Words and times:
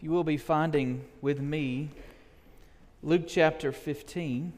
You 0.00 0.12
will 0.12 0.22
be 0.22 0.36
finding 0.36 1.04
with 1.20 1.40
me 1.40 1.88
Luke 3.02 3.24
chapter 3.26 3.72
15. 3.72 4.52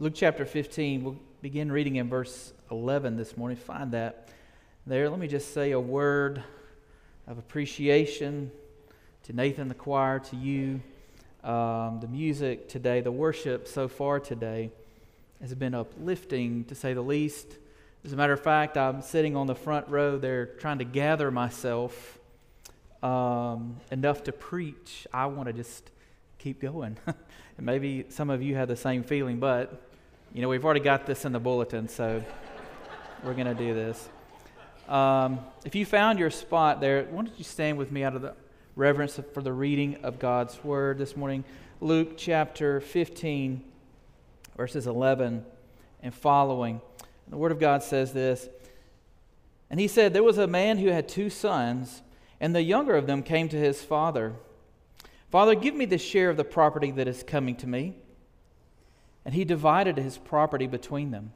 Luke 0.00 0.12
chapter 0.16 0.44
15, 0.44 1.04
we'll 1.04 1.16
begin 1.42 1.70
reading 1.70 1.94
in 1.94 2.08
verse 2.08 2.52
11 2.72 3.16
this 3.16 3.36
morning. 3.36 3.56
Find 3.56 3.92
that 3.92 4.30
there. 4.84 5.08
Let 5.08 5.20
me 5.20 5.28
just 5.28 5.54
say 5.54 5.70
a 5.70 5.78
word 5.78 6.42
of 7.28 7.38
appreciation 7.38 8.50
to 9.22 9.32
Nathan 9.32 9.68
the 9.68 9.74
choir, 9.74 10.18
to 10.18 10.34
you. 10.34 10.80
Um, 11.44 12.00
the 12.00 12.08
music 12.08 12.68
today, 12.68 13.00
the 13.00 13.12
worship 13.12 13.68
so 13.68 13.86
far 13.86 14.18
today 14.18 14.72
has 15.40 15.54
been 15.54 15.72
uplifting 15.72 16.64
to 16.64 16.74
say 16.74 16.94
the 16.94 17.00
least. 17.00 17.46
As 18.08 18.14
a 18.14 18.16
matter 18.16 18.32
of 18.32 18.40
fact, 18.40 18.78
I'm 18.78 19.02
sitting 19.02 19.36
on 19.36 19.46
the 19.46 19.54
front 19.54 19.86
row 19.88 20.16
there 20.16 20.46
trying 20.46 20.78
to 20.78 20.84
gather 20.84 21.30
myself 21.30 22.18
um, 23.02 23.76
enough 23.90 24.24
to 24.24 24.32
preach. 24.32 25.06
I 25.12 25.26
want 25.26 25.48
to 25.48 25.52
just 25.52 25.90
keep 26.38 26.62
going. 26.62 26.96
and 27.06 27.66
maybe 27.66 28.06
some 28.08 28.30
of 28.30 28.40
you 28.42 28.54
have 28.54 28.66
the 28.66 28.76
same 28.76 29.02
feeling, 29.02 29.38
but 29.38 29.82
you 30.32 30.40
know, 30.40 30.48
we've 30.48 30.64
already 30.64 30.80
got 30.80 31.04
this 31.04 31.26
in 31.26 31.32
the 31.32 31.38
bulletin, 31.38 31.86
so 31.86 32.24
we're 33.24 33.34
going 33.34 33.46
to 33.46 33.52
do 33.52 33.74
this. 33.74 34.08
Um, 34.88 35.40
if 35.66 35.74
you 35.74 35.84
found 35.84 36.18
your 36.18 36.30
spot 36.30 36.80
there, 36.80 37.04
why 37.10 37.24
don't 37.24 37.36
you 37.38 37.44
stand 37.44 37.76
with 37.76 37.92
me 37.92 38.04
out 38.04 38.16
of 38.16 38.22
the 38.22 38.32
reverence 38.74 39.20
for 39.34 39.42
the 39.42 39.52
reading 39.52 39.96
of 40.02 40.18
God's 40.18 40.64
word 40.64 40.96
this 40.96 41.14
morning? 41.14 41.44
Luke 41.82 42.16
chapter 42.16 42.80
15, 42.80 43.62
verses 44.56 44.86
11 44.86 45.44
and 46.02 46.14
following. 46.14 46.80
The 47.30 47.36
Word 47.36 47.52
of 47.52 47.60
God 47.60 47.82
says 47.82 48.12
this 48.12 48.48
And 49.70 49.78
he 49.78 49.88
said, 49.88 50.12
There 50.12 50.22
was 50.22 50.38
a 50.38 50.46
man 50.46 50.78
who 50.78 50.88
had 50.88 51.08
two 51.08 51.30
sons, 51.30 52.02
and 52.40 52.54
the 52.54 52.62
younger 52.62 52.96
of 52.96 53.06
them 53.06 53.22
came 53.22 53.48
to 53.48 53.58
his 53.58 53.82
father. 53.82 54.34
Father, 55.30 55.54
give 55.54 55.74
me 55.74 55.84
the 55.84 55.98
share 55.98 56.30
of 56.30 56.36
the 56.36 56.44
property 56.44 56.90
that 56.92 57.08
is 57.08 57.22
coming 57.22 57.56
to 57.56 57.66
me. 57.66 57.96
And 59.24 59.34
he 59.34 59.44
divided 59.44 59.98
his 59.98 60.16
property 60.16 60.66
between 60.66 61.10
them. 61.10 61.32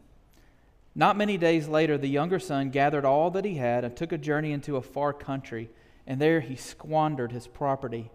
Not 0.95 1.17
many 1.17 1.37
days 1.37 1.69
later, 1.69 1.99
the 1.99 2.09
younger 2.09 2.39
son 2.39 2.71
gathered 2.71 3.05
all 3.05 3.31
that 3.31 3.45
he 3.45 3.57
had 3.57 3.85
and 3.85 3.97
took 3.97 4.13
a 4.13 4.19
journey 4.19 4.53
into 4.53 4.77
a 4.77 4.83
far 4.83 5.13
country, 5.13 5.71
and 6.07 6.21
there 6.21 6.41
he 6.41 6.57
squandered 6.57 7.33
his 7.33 7.47
property 7.47 8.11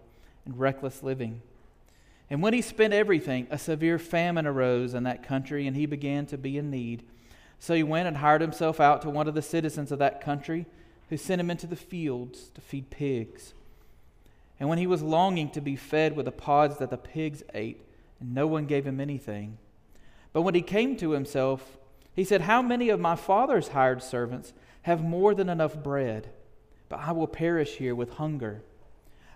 in 0.46 0.56
reckless 0.56 1.02
living. 1.02 1.42
And 2.30 2.42
when 2.42 2.54
he 2.54 2.62
spent 2.62 2.92
everything, 2.92 3.46
a 3.50 3.58
severe 3.58 3.98
famine 3.98 4.46
arose 4.46 4.94
in 4.94 5.04
that 5.04 5.22
country, 5.22 5.66
and 5.66 5.76
he 5.76 5.86
began 5.86 6.26
to 6.26 6.38
be 6.38 6.58
in 6.58 6.70
need. 6.70 7.04
So 7.58 7.74
he 7.74 7.82
went 7.82 8.08
and 8.08 8.18
hired 8.18 8.40
himself 8.40 8.80
out 8.80 9.02
to 9.02 9.10
one 9.10 9.28
of 9.28 9.34
the 9.34 9.42
citizens 9.42 9.90
of 9.90 9.98
that 9.98 10.20
country, 10.20 10.66
who 11.08 11.16
sent 11.16 11.40
him 11.40 11.50
into 11.50 11.66
the 11.66 11.76
fields 11.76 12.50
to 12.54 12.60
feed 12.60 12.90
pigs. 12.90 13.54
And 14.60 14.68
when 14.68 14.78
he 14.78 14.86
was 14.86 15.02
longing 15.02 15.50
to 15.50 15.60
be 15.60 15.76
fed 15.76 16.16
with 16.16 16.26
the 16.26 16.32
pods 16.32 16.78
that 16.78 16.90
the 16.90 16.96
pigs 16.96 17.42
ate, 17.54 17.80
no 18.20 18.46
one 18.46 18.66
gave 18.66 18.86
him 18.86 19.00
anything. 19.00 19.58
But 20.32 20.42
when 20.42 20.54
he 20.54 20.62
came 20.62 20.96
to 20.96 21.12
himself, 21.12 21.78
he 22.14 22.24
said, 22.24 22.42
How 22.42 22.60
many 22.60 22.88
of 22.88 23.00
my 23.00 23.16
father's 23.16 23.68
hired 23.68 24.02
servants 24.02 24.52
have 24.82 25.02
more 25.02 25.34
than 25.34 25.48
enough 25.48 25.82
bread? 25.82 26.30
But 26.88 27.00
I 27.00 27.12
will 27.12 27.26
perish 27.26 27.76
here 27.76 27.94
with 27.94 28.14
hunger. 28.14 28.62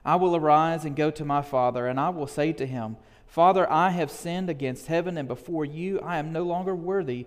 I 0.04 0.16
will 0.16 0.34
arise 0.34 0.84
and 0.84 0.96
go 0.96 1.10
to 1.12 1.24
my 1.24 1.42
father, 1.42 1.86
and 1.86 2.00
I 2.00 2.08
will 2.08 2.26
say 2.26 2.52
to 2.54 2.66
him, 2.66 2.96
Father, 3.26 3.70
I 3.70 3.90
have 3.90 4.10
sinned 4.10 4.50
against 4.50 4.88
heaven 4.88 5.16
and 5.16 5.28
before 5.28 5.64
you. 5.64 6.00
I 6.00 6.18
am 6.18 6.32
no 6.32 6.42
longer 6.42 6.74
worthy 6.74 7.26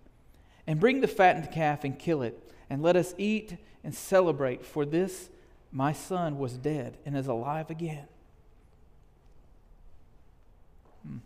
and 0.67 0.79
bring 0.79 1.01
the 1.01 1.07
fattened 1.07 1.51
calf 1.51 1.83
and 1.83 1.97
kill 1.97 2.21
it, 2.21 2.37
and 2.69 2.81
let 2.81 2.95
us 2.95 3.13
eat 3.17 3.57
and 3.83 3.93
celebrate. 3.93 4.65
For 4.65 4.85
this 4.85 5.29
my 5.71 5.93
son 5.93 6.37
was 6.37 6.53
dead 6.53 6.97
and 7.05 7.15
is 7.15 7.27
alive 7.27 7.69
again. 7.69 8.05
Hmm. 11.05 11.17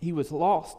He 0.00 0.12
was 0.12 0.32
lost. 0.32 0.78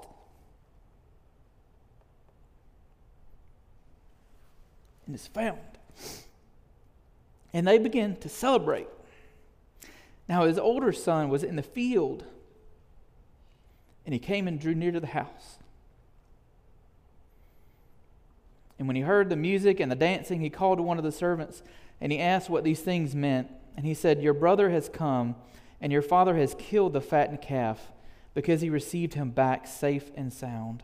And 5.05 5.16
is 5.16 5.28
found. 5.28 5.59
And 7.53 7.67
they 7.67 7.78
began 7.78 8.16
to 8.17 8.29
celebrate. 8.29 8.88
Now 10.28 10.45
his 10.45 10.57
older 10.57 10.91
son 10.91 11.29
was 11.29 11.44
in 11.44 11.55
the 11.57 11.61
field, 11.61 12.23
and 14.05 14.13
he 14.13 14.19
came 14.19 14.47
and 14.47 14.59
drew 14.59 14.73
near 14.73 14.91
to 14.91 15.00
the 15.00 15.07
house. 15.07 15.57
And 18.84 18.88
when 18.90 18.98
he 18.98 19.04
heard 19.04 19.30
the 19.30 19.38
music 19.38 19.80
and 19.80 19.90
the 19.90 19.96
dancing, 19.96 20.42
he 20.42 20.50
called 20.50 20.78
to 20.78 20.84
one 20.84 20.98
of 20.98 21.06
the 21.06 21.12
servants 21.14 21.64
and 22.02 22.12
he 22.12 22.20
asked 22.20 22.50
what 22.50 22.66
these 22.66 22.82
things 22.82 23.16
meant. 23.16 23.48
And 23.78 23.86
he 23.86 23.94
said, 23.94 24.22
Your 24.22 24.34
brother 24.34 24.72
has 24.72 24.90
come, 24.90 25.38
and 25.80 25.90
your 25.90 26.02
father 26.02 26.36
has 26.36 26.54
killed 26.60 26.92
the 26.92 27.00
fattened 27.00 27.42
calf 27.42 27.94
because 28.34 28.60
he 28.60 28.70
received 28.70 29.14
him 29.14 29.30
back 29.30 29.68
safe 29.68 30.12
and 30.16 30.34
sound. 30.34 30.84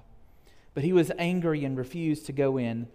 But 0.74 0.86
he 0.86 0.94
was 0.94 1.12
angry 1.18 1.66
and 1.66 1.78
refused 1.78 2.26
to 2.28 2.32
go 2.32 2.58
in. 2.58 2.88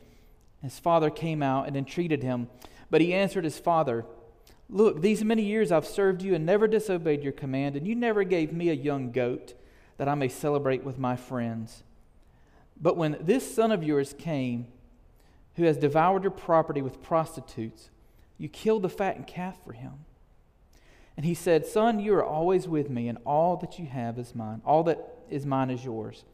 His 0.63 0.79
father 0.79 1.11
came 1.11 1.43
out 1.43 1.67
and 1.67 1.77
entreated 1.77 2.23
him. 2.23 2.49
But 2.91 3.03
he 3.03 3.13
answered 3.13 3.45
his 3.45 3.59
father, 3.59 4.07
Look, 4.71 5.03
these 5.03 5.23
many 5.23 5.43
years 5.43 5.71
I've 5.71 5.87
served 5.87 6.23
you 6.23 6.35
and 6.35 6.47
never 6.47 6.67
disobeyed 6.67 7.23
your 7.23 7.35
command, 7.35 7.77
and 7.77 7.87
you 7.87 7.95
never 7.95 8.25
gave 8.25 8.55
me 8.55 8.71
a 8.71 8.73
young 8.73 9.13
goat 9.13 9.53
that 9.99 10.09
I 10.09 10.15
may 10.15 10.29
celebrate 10.29 10.83
with 10.83 10.99
my 10.99 11.15
friends. 11.15 11.83
But 12.81 12.97
when 12.97 13.19
this 13.21 13.55
son 13.55 13.71
of 13.71 13.85
yours 13.85 14.15
came, 14.17 14.69
who 15.57 15.65
has 15.65 15.77
devoured 15.77 16.23
your 16.23 16.31
property 16.31 16.83
with 16.83 17.03
prostitutes. 17.03 17.91
You 18.39 18.49
killed 18.49 18.83
the 18.83 18.89
fattened 18.89 19.27
calf 19.27 19.57
for 19.65 19.73
him. 19.73 20.05
And 21.17 21.25
he 21.25 21.35
said, 21.35 21.67
Son, 21.67 22.01
you 22.01 22.15
are 22.15 22.25
always 22.25 22.67
with 22.67 22.91
me, 22.91 23.09
and 23.09 23.19
all 23.25 23.57
that 23.59 23.79
you 23.79 23.87
have 23.87 24.19
is 24.19 24.35
mine. 24.35 24.61
All 24.65 24.83
that 24.85 24.99
is 25.31 25.47
mine 25.47 25.71
is 25.71 25.85
yours. 25.85 26.25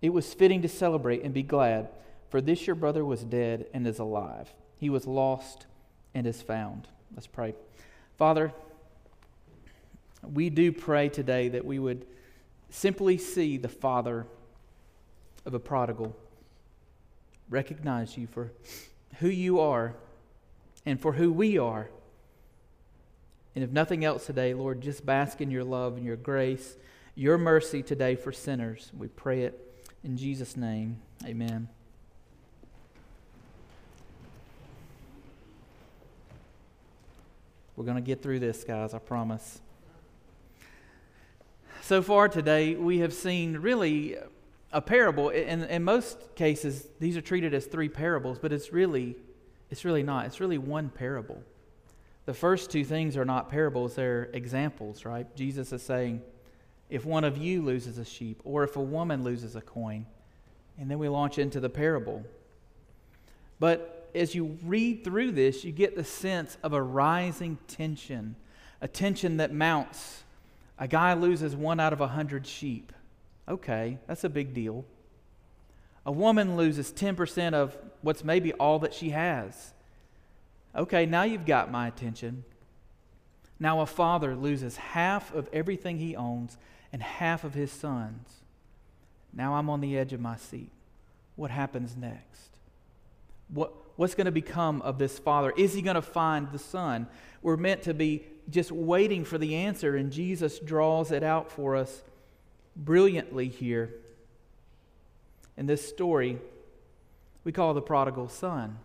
It 0.00 0.10
was 0.10 0.32
fitting 0.32 0.62
to 0.62 0.68
celebrate 0.68 1.22
and 1.22 1.34
be 1.34 1.42
glad, 1.42 1.88
for 2.30 2.40
this 2.40 2.66
your 2.66 2.76
brother 2.76 3.04
was 3.04 3.22
dead 3.22 3.66
and 3.74 3.86
is 3.86 3.98
alive. 3.98 4.54
He 4.78 4.88
was 4.88 5.06
lost 5.06 5.66
and 6.14 6.26
is 6.26 6.40
found. 6.40 6.88
Let's 7.14 7.26
pray. 7.26 7.54
Father, 8.16 8.52
we 10.22 10.48
do 10.48 10.72
pray 10.72 11.08
today 11.08 11.48
that 11.50 11.64
we 11.64 11.78
would 11.78 12.06
simply 12.70 13.18
see 13.18 13.58
the 13.58 13.68
father 13.68 14.26
of 15.44 15.54
a 15.54 15.60
prodigal 15.60 16.16
recognize 17.48 18.16
you 18.16 18.26
for 18.26 18.52
who 19.18 19.28
you 19.28 19.60
are 19.60 19.94
and 20.84 21.00
for 21.00 21.12
who 21.12 21.32
we 21.32 21.58
are. 21.58 21.88
And 23.54 23.64
if 23.64 23.70
nothing 23.70 24.04
else 24.04 24.26
today, 24.26 24.52
Lord, 24.54 24.80
just 24.80 25.06
bask 25.06 25.40
in 25.40 25.50
your 25.50 25.64
love 25.64 25.96
and 25.96 26.04
your 26.04 26.16
grace, 26.16 26.76
your 27.14 27.38
mercy 27.38 27.82
today 27.82 28.14
for 28.14 28.30
sinners. 28.30 28.90
We 28.96 29.08
pray 29.08 29.42
it 29.42 29.84
in 30.04 30.16
Jesus' 30.16 30.56
name. 30.56 31.00
Amen. 31.24 31.68
We're 37.74 37.84
going 37.84 37.96
to 37.96 38.02
get 38.02 38.22
through 38.22 38.40
this, 38.40 38.64
guys, 38.64 38.94
I 38.94 38.98
promise. 38.98 39.60
So 41.82 42.02
far 42.02 42.28
today, 42.28 42.74
we 42.74 42.98
have 42.98 43.12
seen 43.12 43.58
really 43.58 44.16
a 44.76 44.80
parable. 44.82 45.30
In, 45.30 45.64
in 45.64 45.82
most 45.82 46.34
cases, 46.34 46.86
these 47.00 47.16
are 47.16 47.22
treated 47.22 47.54
as 47.54 47.64
three 47.64 47.88
parables, 47.88 48.38
but 48.38 48.52
it's 48.52 48.74
really, 48.74 49.16
it's 49.70 49.86
really 49.86 50.02
not. 50.02 50.26
It's 50.26 50.38
really 50.38 50.58
one 50.58 50.90
parable. 50.90 51.42
The 52.26 52.34
first 52.34 52.70
two 52.70 52.84
things 52.84 53.16
are 53.16 53.24
not 53.24 53.48
parables, 53.48 53.94
they're 53.94 54.28
examples, 54.34 55.06
right? 55.06 55.34
Jesus 55.34 55.72
is 55.72 55.80
saying, 55.80 56.20
if 56.90 57.06
one 57.06 57.24
of 57.24 57.38
you 57.38 57.62
loses 57.62 57.96
a 57.96 58.04
sheep, 58.04 58.42
or 58.44 58.64
if 58.64 58.76
a 58.76 58.80
woman 58.80 59.24
loses 59.24 59.56
a 59.56 59.62
coin, 59.62 60.04
and 60.78 60.90
then 60.90 60.98
we 60.98 61.08
launch 61.08 61.38
into 61.38 61.58
the 61.58 61.70
parable. 61.70 62.22
But 63.58 64.10
as 64.14 64.34
you 64.34 64.58
read 64.62 65.04
through 65.04 65.32
this, 65.32 65.64
you 65.64 65.72
get 65.72 65.96
the 65.96 66.04
sense 66.04 66.58
of 66.62 66.74
a 66.74 66.82
rising 66.82 67.56
tension, 67.66 68.36
a 68.82 68.88
tension 68.88 69.38
that 69.38 69.54
mounts. 69.54 70.24
A 70.78 70.86
guy 70.86 71.14
loses 71.14 71.56
one 71.56 71.80
out 71.80 71.94
of 71.94 72.02
a 72.02 72.08
hundred 72.08 72.46
sheep. 72.46 72.92
Okay, 73.48 73.98
that's 74.06 74.24
a 74.24 74.28
big 74.28 74.54
deal. 74.54 74.84
A 76.04 76.12
woman 76.12 76.56
loses 76.56 76.92
10% 76.92 77.54
of 77.54 77.76
what's 78.02 78.24
maybe 78.24 78.52
all 78.54 78.78
that 78.80 78.94
she 78.94 79.10
has. 79.10 79.72
Okay, 80.74 81.06
now 81.06 81.22
you've 81.22 81.46
got 81.46 81.70
my 81.70 81.88
attention. 81.88 82.44
Now 83.58 83.80
a 83.80 83.86
father 83.86 84.36
loses 84.36 84.76
half 84.76 85.34
of 85.34 85.48
everything 85.52 85.98
he 85.98 86.14
owns 86.14 86.58
and 86.92 87.02
half 87.02 87.44
of 87.44 87.54
his 87.54 87.72
sons. 87.72 88.42
Now 89.32 89.54
I'm 89.54 89.70
on 89.70 89.80
the 89.80 89.96
edge 89.96 90.12
of 90.12 90.20
my 90.20 90.36
seat. 90.36 90.70
What 91.34 91.50
happens 91.50 91.96
next? 91.96 92.50
What, 93.48 93.72
what's 93.96 94.14
going 94.14 94.26
to 94.26 94.32
become 94.32 94.82
of 94.82 94.98
this 94.98 95.18
father? 95.18 95.52
Is 95.56 95.74
he 95.74 95.82
going 95.82 95.94
to 95.94 96.02
find 96.02 96.50
the 96.52 96.58
son? 96.58 97.06
We're 97.42 97.56
meant 97.56 97.82
to 97.82 97.94
be 97.94 98.24
just 98.48 98.70
waiting 98.70 99.24
for 99.24 99.38
the 99.38 99.54
answer, 99.56 99.96
and 99.96 100.12
Jesus 100.12 100.58
draws 100.58 101.10
it 101.10 101.22
out 101.22 101.50
for 101.50 101.76
us 101.76 102.02
brilliantly 102.76 103.48
here. 103.48 103.94
In 105.56 105.66
this 105.66 105.86
story, 105.88 106.38
we 107.44 107.52
call 107.52 107.74
the 107.74 107.82
prodigal 107.82 108.28
son. 108.28 108.78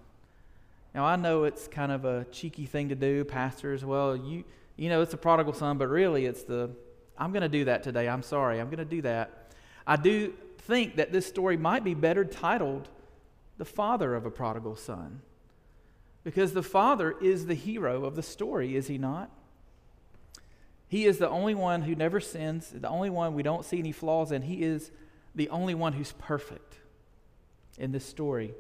Now, 0.96 1.06
I 1.06 1.16
know 1.16 1.44
it's 1.44 1.68
kind 1.68 1.92
of 1.92 2.06
a 2.06 2.26
cheeky 2.32 2.66
thing 2.66 2.90
to 2.90 2.96
do, 2.96 3.24
pastors. 3.24 3.84
Well, 3.84 4.16
you, 4.16 4.44
you 4.76 4.90
know, 4.90 5.02
it's 5.02 5.12
the 5.12 5.18
prodigal 5.18 5.54
son, 5.54 5.78
but 5.78 5.88
really 5.88 6.26
it's 6.26 6.44
the, 6.44 6.70
I'm 7.18 7.32
going 7.32 7.44
to 7.44 7.50
do 7.50 7.66
that 7.66 7.84
today. 7.84 8.10
I'm 8.10 8.24
sorry. 8.24 8.60
I'm 8.60 8.68
going 8.68 8.80
to 8.80 8.86
do 8.86 9.02
that. 9.04 9.52
I 9.86 9.96
do 9.96 10.34
think 10.60 10.98
that 10.98 11.12
this 11.12 11.26
story 11.26 11.58
might 11.58 11.84
be 11.84 11.94
better 11.94 12.24
titled 12.24 12.88
The 13.58 13.66
Father 13.66 14.16
of 14.16 14.26
a 14.26 14.32
Prodigal 14.32 14.76
Son. 14.76 15.22
Because 16.24 16.54
the 16.54 16.64
father 16.64 17.16
is 17.20 17.48
the 17.48 17.56
hero 17.56 18.06
of 18.06 18.16
the 18.16 18.22
story, 18.22 18.76
is 18.76 18.88
he 18.88 18.98
not? 18.98 19.32
He 20.92 21.06
is 21.06 21.20
the 21.20 21.30
only 21.30 21.56
one 21.56 21.84
who 21.84 21.96
never 21.96 22.20
sins, 22.20 22.70
the 22.70 22.90
only 22.90 23.10
one 23.10 23.34
we 23.34 23.44
don't 23.44 23.64
see 23.64 23.80
any 23.80 23.94
flaws 23.94 24.34
in. 24.34 24.42
He 24.42 24.62
is 24.62 24.92
the 25.34 25.48
only 25.48 25.74
one 25.74 25.94
who's 25.94 26.12
perfect 26.12 26.76
in 27.78 27.94
this 27.94 28.04
story. 28.04 28.54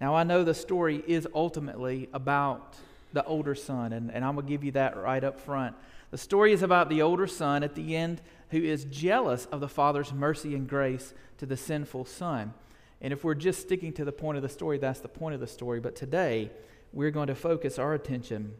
Now, 0.00 0.16
I 0.16 0.24
know 0.24 0.42
the 0.42 0.52
story 0.52 1.04
is 1.06 1.28
ultimately 1.36 2.08
about 2.12 2.76
the 3.12 3.24
older 3.26 3.54
son, 3.54 3.92
and, 3.92 4.10
and 4.10 4.24
I'm 4.24 4.34
going 4.34 4.44
to 4.44 4.50
give 4.50 4.64
you 4.64 4.72
that 4.72 4.96
right 4.96 5.22
up 5.22 5.38
front. 5.38 5.76
The 6.10 6.18
story 6.18 6.52
is 6.52 6.64
about 6.64 6.88
the 6.88 7.00
older 7.00 7.28
son 7.28 7.62
at 7.62 7.76
the 7.76 7.94
end 7.94 8.20
who 8.50 8.60
is 8.60 8.86
jealous 8.86 9.46
of 9.52 9.60
the 9.60 9.68
father's 9.68 10.12
mercy 10.12 10.56
and 10.56 10.68
grace 10.68 11.14
to 11.38 11.46
the 11.46 11.56
sinful 11.56 12.06
son. 12.06 12.54
And 13.00 13.12
if 13.12 13.22
we're 13.22 13.36
just 13.36 13.60
sticking 13.60 13.92
to 13.92 14.04
the 14.04 14.10
point 14.10 14.36
of 14.36 14.42
the 14.42 14.48
story, 14.48 14.78
that's 14.78 14.98
the 14.98 15.06
point 15.06 15.36
of 15.36 15.40
the 15.40 15.46
story. 15.46 15.78
But 15.78 15.94
today, 15.94 16.50
we're 16.92 17.12
going 17.12 17.28
to 17.28 17.36
focus 17.36 17.78
our 17.78 17.94
attention 17.94 18.54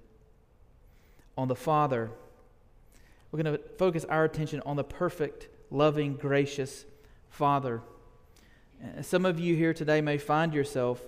on 1.40 1.48
the 1.48 1.56
Father. 1.56 2.10
We're 3.32 3.42
going 3.42 3.56
to 3.56 3.62
focus 3.78 4.04
our 4.04 4.24
attention 4.24 4.60
on 4.66 4.76
the 4.76 4.84
perfect, 4.84 5.48
loving, 5.70 6.16
gracious 6.16 6.84
Father. 7.30 7.80
Some 9.00 9.24
of 9.24 9.40
you 9.40 9.56
here 9.56 9.72
today 9.72 10.02
may 10.02 10.18
find 10.18 10.52
yourself 10.52 11.00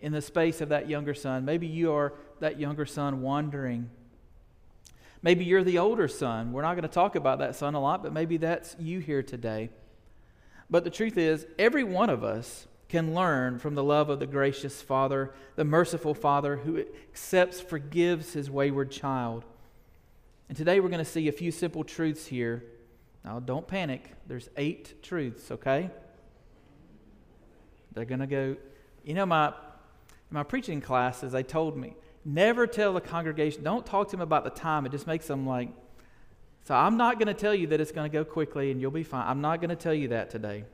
in 0.00 0.12
the 0.12 0.22
space 0.22 0.62
of 0.62 0.70
that 0.70 0.88
younger 0.88 1.12
son. 1.12 1.44
Maybe 1.44 1.66
you 1.66 1.92
are 1.92 2.14
that 2.40 2.58
younger 2.58 2.86
son 2.86 3.20
wandering. 3.20 3.90
Maybe 5.20 5.44
you're 5.44 5.64
the 5.64 5.78
older 5.78 6.08
son. 6.08 6.52
We're 6.52 6.62
not 6.62 6.72
going 6.72 6.82
to 6.82 6.88
talk 6.88 7.16
about 7.16 7.40
that 7.40 7.56
son 7.56 7.74
a 7.74 7.80
lot, 7.80 8.02
but 8.02 8.14
maybe 8.14 8.38
that's 8.38 8.76
you 8.78 8.98
here 8.98 9.22
today. 9.22 9.68
But 10.70 10.84
the 10.84 10.90
truth 10.90 11.18
is, 11.18 11.46
every 11.58 11.84
one 11.84 12.08
of 12.08 12.24
us 12.24 12.66
can 12.88 13.14
learn 13.14 13.58
from 13.58 13.74
the 13.74 13.82
love 13.82 14.10
of 14.10 14.20
the 14.20 14.26
gracious 14.26 14.82
Father, 14.82 15.32
the 15.56 15.64
merciful 15.64 16.14
Father 16.14 16.56
who 16.56 16.78
accepts, 16.78 17.60
forgives 17.60 18.32
his 18.32 18.50
wayward 18.50 18.90
child. 18.90 19.44
And 20.48 20.56
today 20.56 20.80
we're 20.80 20.90
going 20.90 21.04
to 21.04 21.10
see 21.10 21.28
a 21.28 21.32
few 21.32 21.50
simple 21.50 21.84
truths 21.84 22.26
here. 22.26 22.64
Now, 23.24 23.40
don't 23.40 23.66
panic. 23.66 24.12
There's 24.26 24.48
eight 24.56 25.02
truths, 25.02 25.50
okay? 25.50 25.90
They're 27.94 28.04
going 28.04 28.20
to 28.20 28.26
go, 28.26 28.56
you 29.04 29.14
know, 29.14 29.26
my 29.26 29.54
my 30.34 30.42
preaching 30.42 30.80
classes, 30.80 31.32
they 31.32 31.44
told 31.44 31.76
me, 31.76 31.94
never 32.24 32.66
tell 32.66 32.92
the 32.92 33.00
congregation, 33.00 33.62
don't 33.62 33.86
talk 33.86 34.08
to 34.08 34.12
them 34.12 34.20
about 34.20 34.42
the 34.44 34.50
time. 34.50 34.84
It 34.84 34.90
just 34.90 35.06
makes 35.06 35.26
them 35.26 35.46
like, 35.46 35.68
so 36.64 36.74
I'm 36.74 36.96
not 36.96 37.18
going 37.18 37.28
to 37.28 37.34
tell 37.34 37.54
you 37.54 37.68
that 37.68 37.80
it's 37.80 37.92
going 37.92 38.10
to 38.10 38.12
go 38.12 38.24
quickly 38.24 38.70
and 38.70 38.80
you'll 38.80 38.90
be 38.90 39.04
fine. 39.04 39.26
I'm 39.26 39.40
not 39.40 39.60
going 39.60 39.70
to 39.70 39.76
tell 39.76 39.94
you 39.94 40.08
that 40.08 40.30
today. 40.30 40.64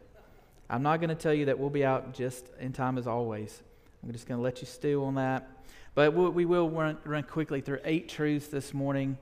I'm 0.70 0.84
not 0.84 1.00
going 1.00 1.08
to 1.08 1.16
tell 1.16 1.34
you 1.34 1.46
that 1.46 1.58
we'll 1.58 1.68
be 1.68 1.84
out 1.84 2.14
just 2.14 2.46
in 2.60 2.72
time 2.72 2.96
as 2.96 3.08
always. 3.08 3.60
I'm 4.04 4.12
just 4.12 4.28
going 4.28 4.38
to 4.38 4.42
let 4.42 4.60
you 4.60 4.68
stew 4.68 5.04
on 5.04 5.16
that. 5.16 5.48
But 5.96 6.14
we 6.14 6.44
will 6.44 6.70
run, 6.70 6.96
run 7.04 7.24
quickly 7.24 7.60
through 7.60 7.80
eight 7.84 8.08
truths 8.08 8.46
this 8.46 8.72
morning. 8.72 9.18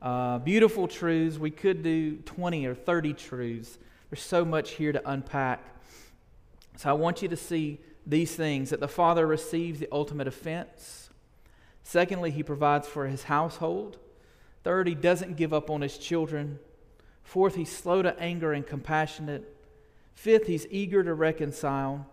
Uh, 0.00 0.38
beautiful 0.38 0.88
truths. 0.88 1.36
We 1.38 1.50
could 1.50 1.82
do 1.82 2.16
20 2.16 2.64
or 2.64 2.74
30 2.74 3.12
truths. 3.12 3.78
There's 4.08 4.22
so 4.22 4.42
much 4.42 4.72
here 4.72 4.90
to 4.92 5.10
unpack. 5.10 5.62
So 6.76 6.88
I 6.88 6.94
want 6.94 7.20
you 7.20 7.28
to 7.28 7.36
see 7.36 7.78
these 8.06 8.34
things 8.34 8.70
that 8.70 8.80
the 8.80 8.88
Father 8.88 9.26
receives 9.26 9.80
the 9.80 9.88
ultimate 9.92 10.26
offense. 10.26 11.10
Secondly, 11.82 12.30
he 12.30 12.42
provides 12.42 12.88
for 12.88 13.06
his 13.06 13.24
household. 13.24 13.98
Third, 14.64 14.88
he 14.88 14.94
doesn't 14.94 15.36
give 15.36 15.52
up 15.52 15.68
on 15.68 15.82
his 15.82 15.98
children. 15.98 16.58
Fourth, 17.22 17.54
he's 17.54 17.70
slow 17.70 18.00
to 18.00 18.18
anger 18.18 18.54
and 18.54 18.66
compassionate. 18.66 19.55
Fifth, 20.16 20.46
he's 20.46 20.66
eager 20.70 21.04
to 21.04 21.14
reconcile. 21.14 22.06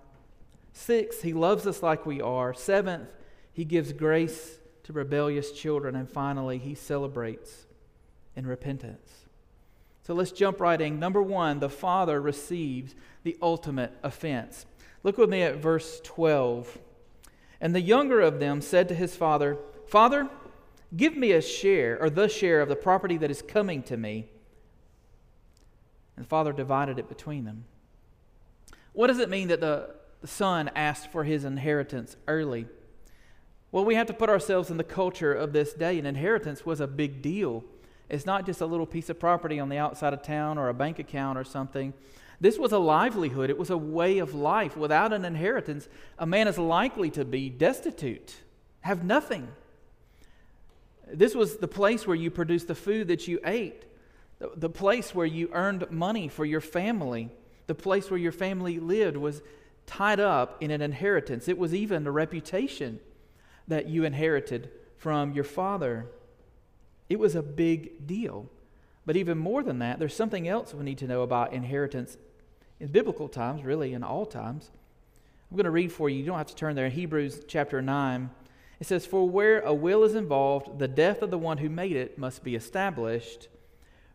Sixth, 0.74 1.24
he 1.24 1.34
loves 1.34 1.66
us 1.66 1.82
like 1.82 2.06
we 2.06 2.22
are. 2.22 2.54
Seventh, 2.54 3.10
he 3.54 3.64
gives 3.64 3.94
grace 3.94 4.60
to 4.84 4.94
rebellious 4.94 5.52
children. 5.52 5.96
And 5.96 6.08
finally, 6.08 6.58
he 6.58 6.76
celebrates 6.76 7.66
in 8.36 8.46
repentance. 8.46 9.10
So 10.06 10.14
let's 10.14 10.34
jump 10.34 10.60
right 10.60 10.80
in. 10.80 11.00
Number 11.00 11.24
one, 11.24 11.60
the 11.60 11.70
Father 11.70 12.22
receives 12.22 12.94
the 13.24 13.38
ultimate 13.42 13.94
offense. 14.04 14.66
Look 15.02 15.18
with 15.18 15.30
me 15.30 15.42
at 15.42 15.58
verse 15.58 16.02
12. 16.04 16.78
And 17.62 17.74
the 17.74 17.82
younger 17.82 18.20
of 18.20 18.42
them 18.42 18.60
said 18.60 18.90
to 18.90 18.96
his 18.96 19.16
father, 19.16 19.58
Father, 19.88 20.30
give 20.96 21.16
me 21.16 21.32
a 21.32 21.42
share, 21.42 21.98
or 22.02 22.10
the 22.10 22.28
share 22.28 22.60
of 22.60 22.68
the 22.68 22.76
property 22.76 23.16
that 23.18 23.32
is 23.32 23.42
coming 23.42 23.82
to 23.84 23.96
me. 23.96 24.28
And 26.18 26.26
the 26.26 26.30
father 26.30 26.52
divided 26.52 27.00
it 27.00 27.08
between 27.08 27.46
them. 27.46 27.64
What 28.94 29.08
does 29.08 29.20
it 29.20 29.30
mean 29.30 29.50
that 29.50 29.60
the, 29.60 29.90
the 30.22 30.28
son 30.28 30.70
asked 30.76 31.12
for 31.12 31.24
his 31.24 31.44
inheritance 31.44 32.16
early? 32.28 32.68
Well, 33.72 33.86
we 33.86 33.96
have 33.96 34.08
to 34.08 34.14
put 34.14 34.30
ourselves 34.30 34.70
in 34.70 34.78
the 34.78 34.84
culture 34.84 35.34
of 35.34 35.52
this 35.52 35.74
day. 35.74 35.98
An 35.98 36.06
inheritance 36.06 36.66
was 36.66 36.80
a 36.80 36.88
big 36.88 37.22
deal. 37.24 37.64
It's 38.08 38.26
not 38.26 38.46
just 38.46 38.62
a 38.62 38.66
little 38.68 38.86
piece 38.86 39.10
of 39.10 39.20
property 39.20 39.60
on 39.60 39.70
the 39.70 39.78
outside 39.78 40.14
of 40.14 40.22
town 40.22 40.60
or 40.60 40.70
a 40.70 40.74
bank 40.74 41.00
account 41.00 41.40
or 41.40 41.44
something. 41.44 41.94
This 42.40 42.60
was 42.60 42.72
a 42.72 42.78
livelihood, 42.78 43.50
it 43.50 43.58
was 43.58 43.70
a 43.70 43.78
way 43.78 44.20
of 44.20 44.36
life. 44.36 44.76
Without 44.76 45.14
an 45.14 45.26
inheritance, 45.26 45.88
a 46.20 46.26
man 46.26 46.48
is 46.48 46.58
likely 46.58 47.10
to 47.12 47.26
be 47.26 47.50
destitute, 47.50 48.36
have 48.82 49.04
nothing. 49.04 49.48
This 51.08 51.34
was 51.34 51.58
the 51.58 51.68
place 51.68 52.06
where 52.06 52.16
you 52.16 52.30
produced 52.30 52.68
the 52.68 52.76
food 52.76 53.08
that 53.08 53.28
you 53.28 53.40
ate, 53.46 53.86
the 54.56 54.70
place 54.70 55.16
where 55.16 55.26
you 55.26 55.50
earned 55.54 55.90
money 55.90 56.28
for 56.28 56.44
your 56.44 56.62
family, 56.62 57.32
the 57.68 57.76
place 57.76 58.10
where 58.10 58.20
your 58.20 58.32
family 58.32 58.80
lived 58.80 59.18
was 59.18 59.42
tied 59.86 60.20
up 60.20 60.62
in 60.62 60.72
an 60.72 60.82
inheritance. 60.82 61.48
It 61.48 61.58
was 61.58 61.74
even 61.74 62.06
a 62.06 62.12
reputation 62.12 63.00
that 63.68 63.88
you 63.88 64.04
inherited 64.04 64.70
from 64.98 65.34
your 65.34 65.44
father. 65.44 66.08
It 67.10 67.20
was 67.20 67.36
a 67.36 67.42
big 67.42 68.08
deal. 68.08 68.50
But 69.06 69.18
even 69.18 69.38
more 69.38 69.64
than 69.64 69.80
that, 69.80 70.00
there's 70.00 70.16
something 70.16 70.48
else 70.48 70.74
we 70.74 70.84
need 70.84 70.98
to 71.00 71.08
know 71.08 71.22
about 71.22 71.54
inheritance 71.54 72.18
in 72.80 72.88
biblical 72.88 73.28
times, 73.28 73.64
really 73.64 73.94
in 73.94 74.04
all 74.04 74.26
times. 74.26 74.72
I'm 75.50 75.58
going 75.58 75.66
to 75.66 75.72
read 75.72 75.92
for 75.92 76.10
you. 76.10 76.20
You 76.20 76.26
don't 76.26 76.38
have 76.38 76.48
to 76.48 76.56
turn 76.56 76.76
there. 76.76 76.86
In 76.86 76.92
Hebrews 76.92 77.44
chapter 77.48 77.82
9, 77.82 78.30
it 78.80 78.88
says, 78.88 79.06
For 79.06 79.30
where 79.30 79.60
a 79.62 79.74
will 79.74 80.04
is 80.04 80.16
involved, 80.16 80.80
the 80.80 80.88
death 80.88 81.22
of 81.22 81.32
the 81.32 81.38
one 81.38 81.60
who 81.60 81.70
made 81.70 81.96
it 81.96 82.18
must 82.18 82.44
be 82.44 82.56
established. 82.56 83.50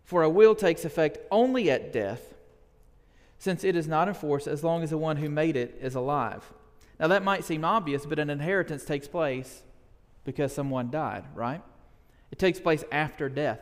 For 0.05 0.23
a 0.23 0.31
will 0.31 0.55
takes 0.55 0.85
effect 0.85 1.19
only 1.31 1.71
at 1.71 1.93
death, 1.93 2.35
since 3.39 3.65
it 3.65 3.77
is 3.77 3.87
not 3.87 4.09
enforced 4.09 4.47
as 4.47 4.65
long 4.65 4.83
as 4.83 4.91
the 4.91 4.99
one 4.99 5.17
who 5.17 5.31
made 5.31 5.57
it 5.57 5.79
is 5.81 5.95
alive. 5.95 6.53
Now, 6.99 7.07
that 7.09 7.23
might 7.23 7.45
seem 7.45 7.65
obvious, 7.65 8.05
but 8.05 8.19
an 8.19 8.31
inheritance 8.31 8.85
takes 8.85 9.07
place 9.07 9.63
because 10.25 10.53
someone 10.53 10.91
died, 10.91 11.25
right? 11.35 11.63
It 12.33 12.39
takes 12.39 12.59
place 12.59 12.85
after 12.91 13.29
death. 13.29 13.61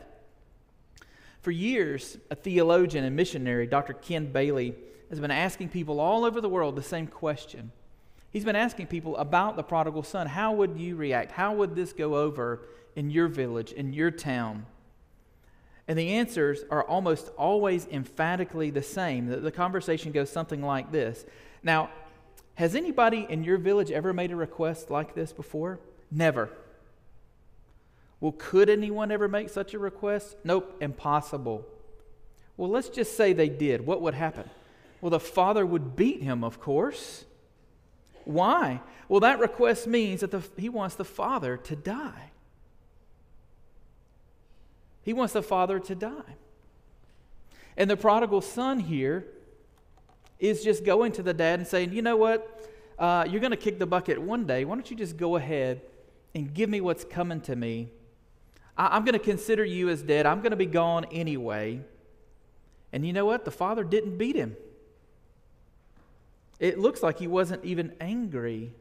For 1.41 1.51
years, 1.51 2.17
a 2.31 2.35
theologian 2.35 3.05
and 3.05 3.15
missionary, 3.15 3.67
Dr. 3.67 3.93
Ken 3.93 4.31
Bailey, 4.31 4.75
has 5.09 5.19
been 5.19 5.31
asking 5.31 5.69
people 5.69 5.99
all 5.99 6.25
over 6.25 6.41
the 6.41 6.49
world 6.49 6.75
the 6.75 6.81
same 6.81 7.07
question. 7.07 7.71
He's 8.31 8.43
been 8.43 8.55
asking 8.55 8.87
people 8.87 9.15
about 9.17 9.55
the 9.55 9.63
prodigal 9.63 10.03
son. 10.03 10.27
How 10.27 10.51
would 10.53 10.77
you 10.77 10.95
react? 10.95 11.31
How 11.31 11.53
would 11.53 11.75
this 11.75 11.93
go 11.93 12.15
over 12.15 12.67
in 12.95 13.09
your 13.09 13.27
village, 13.27 13.71
in 13.71 13.93
your 13.93 14.11
town? 14.11 14.65
And 15.87 15.97
the 15.97 16.09
answers 16.09 16.63
are 16.69 16.83
almost 16.83 17.29
always 17.37 17.87
emphatically 17.87 18.69
the 18.69 18.81
same. 18.81 19.27
The, 19.27 19.51
conversation 19.51 20.11
goes 20.11 20.29
something 20.29 20.61
like 20.61 20.91
this 20.91 21.25
Now, 21.63 21.89
has 22.55 22.75
anybody 22.75 23.25
in 23.29 23.43
your 23.43 23.57
village 23.57 23.91
ever 23.91 24.13
made 24.13 24.31
a 24.31 24.35
request 24.35 24.89
like 24.89 25.15
this 25.15 25.31
before? 25.31 25.79
Never. 26.11 26.49
Well, 28.19 28.33
could 28.37 28.69
anyone 28.69 29.11
ever 29.11 29.27
make 29.27 29.49
such 29.49 29.73
a 29.73 29.79
request? 29.79 30.37
Nope, 30.43 30.75
impossible. 30.81 31.65
Well, 32.57 32.69
let's 32.69 32.89
just 32.89 33.15
say 33.15 33.33
they 33.33 33.49
did. 33.49 33.85
What 33.85 34.01
would 34.01 34.15
happen? 34.15 34.49
Well, 35.01 35.11
the 35.11 35.19
father 35.19 35.65
would 35.65 35.95
beat 35.95 36.23
him, 36.23 36.43
of 36.43 36.59
course. 36.59 37.25
Why? 38.25 38.81
Well, 39.07 39.19
that 39.19 39.39
request 39.39 39.85
means 39.85 40.21
that 40.21 40.31
the, 40.31 40.43
he 40.57 40.67
wants 40.67 40.95
the 40.95 41.05
father 41.05 41.57
to 41.57 41.75
die. 41.75 42.31
He 45.07 45.13
wants 45.13 45.31
the 45.31 45.41
father 45.41 45.79
to 45.79 45.95
die. 45.95 46.35
And 47.77 47.89
the 47.89 47.95
prodigal 47.95 48.41
son 48.41 48.81
here 48.81 49.25
is 50.37 50.65
just 50.65 50.83
going 50.83 51.13
to 51.13 51.23
the 51.23 51.33
dad 51.33 51.59
and 51.59 51.65
saying, 51.65 51.93
You 51.93 52.01
know 52.01 52.17
what? 52.17 52.69
Uh, 52.99 53.25
you're 53.25 53.39
going 53.39 53.51
to 53.51 53.55
kick 53.55 53.79
the 53.79 53.85
bucket 53.85 54.21
one 54.21 54.45
day. 54.45 54.65
Why 54.65 54.75
don't 54.75 54.91
you 54.91 54.97
just 54.97 55.15
go 55.15 55.37
ahead 55.37 55.79
and 56.35 56.53
give 56.53 56.69
me 56.69 56.81
what's 56.81 57.05
coming 57.05 57.39
to 57.39 57.55
me? 57.55 57.87
I- 58.77 58.97
I'm 58.97 59.05
going 59.05 59.13
to 59.13 59.19
consider 59.19 59.63
you 59.63 59.87
as 59.87 60.01
dead. 60.01 60.25
I'm 60.25 60.41
going 60.41 60.51
to 60.51 60.57
be 60.57 60.65
gone 60.65 61.05
anyway. 61.05 61.79
And 62.91 63.07
you 63.07 63.13
know 63.13 63.23
what? 63.23 63.45
The 63.45 63.51
father 63.51 63.85
didn't 63.85 64.17
beat 64.17 64.35
him. 64.35 64.57
It 66.59 66.79
looks 66.79 67.01
like 67.01 67.19
he 67.19 67.27
wasn't 67.27 67.63
even 67.63 67.93
angry. 68.01 68.73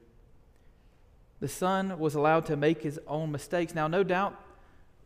The 1.38 1.46
son 1.46 2.00
was 2.00 2.16
allowed 2.16 2.46
to 2.46 2.56
make 2.56 2.82
his 2.82 2.98
own 3.06 3.30
mistakes. 3.30 3.76
Now, 3.76 3.86
no 3.86 4.02
doubt, 4.02 4.42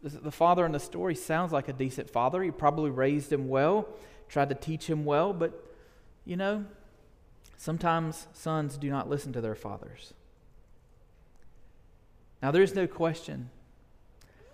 the 0.02 0.30
father 0.30 0.64
in 0.64 0.72
the 0.72 0.80
story 0.80 1.14
sounds 1.14 1.52
like 1.52 1.68
a 1.68 1.72
decent 1.72 2.10
father. 2.10 2.42
He 2.42 2.50
probably 2.50 2.90
raised 2.90 3.32
him 3.32 3.48
well, 3.48 3.88
tried 4.28 4.48
to 4.48 4.54
teach 4.54 4.86
him 4.88 5.04
well, 5.04 5.32
but 5.32 5.52
you 6.24 6.36
know, 6.36 6.64
sometimes 7.56 8.26
sons 8.32 8.76
do 8.76 8.88
not 8.88 9.08
listen 9.08 9.32
to 9.32 9.40
their 9.40 9.54
fathers. 9.54 10.14
Now, 12.42 12.50
there's 12.50 12.74
no 12.74 12.86
question 12.86 13.50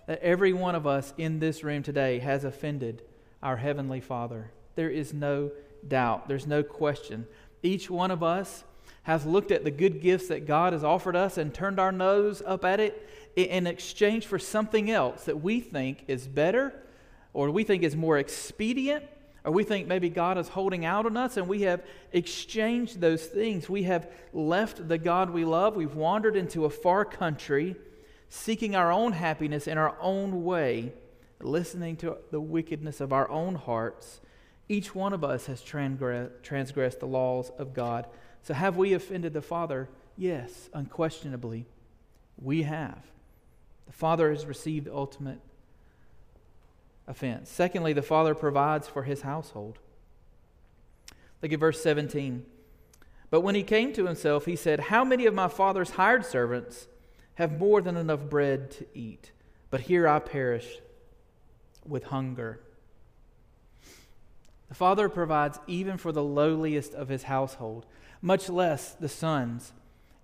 that 0.07 0.21
every 0.21 0.53
one 0.53 0.75
of 0.75 0.87
us 0.87 1.15
in 1.17 1.38
this 1.38 1.62
room 1.62 1.83
today 1.83 2.19
has 2.19 2.45
offended 2.45 3.03
our 3.43 3.57
Heavenly 3.57 4.00
Father. 4.00 4.50
There 4.75 4.91
is 4.91 5.12
no 5.12 5.53
doubt, 5.87 6.29
there's 6.29 6.47
no 6.47 6.62
question. 6.62 7.26
Each 7.62 7.88
one 7.88 8.11
of 8.11 8.23
us 8.23 8.65
has 9.05 9.25
looked 9.25 9.53
at 9.53 9.62
the 9.62 9.71
good 9.71 10.00
gifts 10.00 10.29
that 10.29 10.47
God 10.47 10.73
has 10.73 10.83
offered 10.83 11.15
us 11.15 11.38
and 11.38 11.55
turned 11.55 11.79
our 11.79 11.93
nose 11.93 12.43
up 12.45 12.65
at 12.65 12.81
it 12.81 13.09
in 13.37 13.66
exchange 13.66 14.26
for 14.26 14.38
something 14.38 14.90
else 14.90 15.25
that 15.25 15.43
we 15.43 15.61
think 15.61 16.05
is 16.09 16.26
better 16.26 16.73
or 17.35 17.50
we 17.50 17.64
think 17.64 17.83
is 17.83 17.95
more 17.95 18.16
expedient 18.16 19.05
or 19.45 19.52
we 19.52 19.62
think 19.62 19.87
maybe 19.87 20.09
God 20.09 20.38
is 20.38 20.49
holding 20.49 20.87
out 20.87 21.05
on 21.05 21.16
us 21.16 21.37
and 21.37 21.47
we 21.47 21.62
have 21.62 21.85
exchanged 22.12 23.00
those 23.00 23.26
things. 23.26 23.69
We 23.69 23.85
have 23.85 24.11
left 24.33 24.88
the 24.88 24.99
God 24.99 25.31
we 25.31 25.45
love. 25.45 25.76
We've 25.76 25.95
wandered 25.95 26.35
into 26.35 26.64
a 26.64 26.71
far 26.71 27.05
country 27.05 27.76
seeking 28.28 28.75
our 28.75 28.90
own 28.90 29.12
happiness 29.12 29.69
in 29.69 29.78
our 29.78 29.95
own 30.00 30.43
way, 30.45 30.93
listening 31.40 31.97
to 31.97 32.16
the 32.31 32.40
wickedness 32.40 33.00
of 33.00 33.12
our 33.12 33.31
own 33.31 33.55
hearts. 33.55 34.21
Each 34.69 34.95
one 34.95 35.12
of 35.12 35.23
us 35.23 35.47
has 35.47 35.62
transgressed 35.62 37.00
the 37.00 37.07
laws 37.07 37.52
of 37.59 37.73
God. 37.73 38.07
So, 38.43 38.52
have 38.52 38.76
we 38.76 38.95
offended 38.95 39.33
the 39.33 39.43
Father? 39.43 39.88
Yes, 40.16 40.69
unquestionably, 40.73 41.66
we 42.37 42.62
have. 42.62 42.99
The 43.87 43.93
Father 43.93 44.31
has 44.31 44.47
received 44.47 44.88
ultimate 44.88 45.40
offense. 47.07 47.49
Secondly, 47.49 47.93
the 47.93 48.02
Father 48.02 48.35
provides 48.35 48.88
for 48.88 49.05
his 49.05 49.23
household. 49.23 49.78
Look 51.43 51.52
at 51.52 51.61
verse 51.61 51.83
17. 51.83 52.45
But 53.31 53.40
when 53.40 53.55
he 53.55 53.62
came 53.62 53.93
to 53.93 54.07
himself, 54.07 54.47
he 54.47 54.57
said, 54.57 54.81
How 54.81 55.05
many 55.05 55.26
of 55.26 55.35
my 55.35 55.49
father's 55.49 55.90
hired 55.90 56.25
servants 56.25 56.87
have 57.35 57.59
more 57.59 57.81
than 57.81 57.97
enough 57.97 58.28
bread 58.28 58.71
to 58.73 58.87
eat? 58.95 59.33
But 59.71 59.83
here 59.83 60.07
I 60.07 60.19
perish 60.21 60.78
with 61.85 62.05
hunger. 62.05 62.61
The 64.69 64.75
Father 64.75 65.09
provides 65.09 65.59
even 65.66 65.97
for 65.97 66.12
the 66.12 66.25
lowliest 66.25 66.95
of 66.95 67.09
his 67.09 67.25
household, 67.25 67.87
much 68.21 68.49
less 68.49 68.93
the 68.93 69.09
sons. 69.09 69.73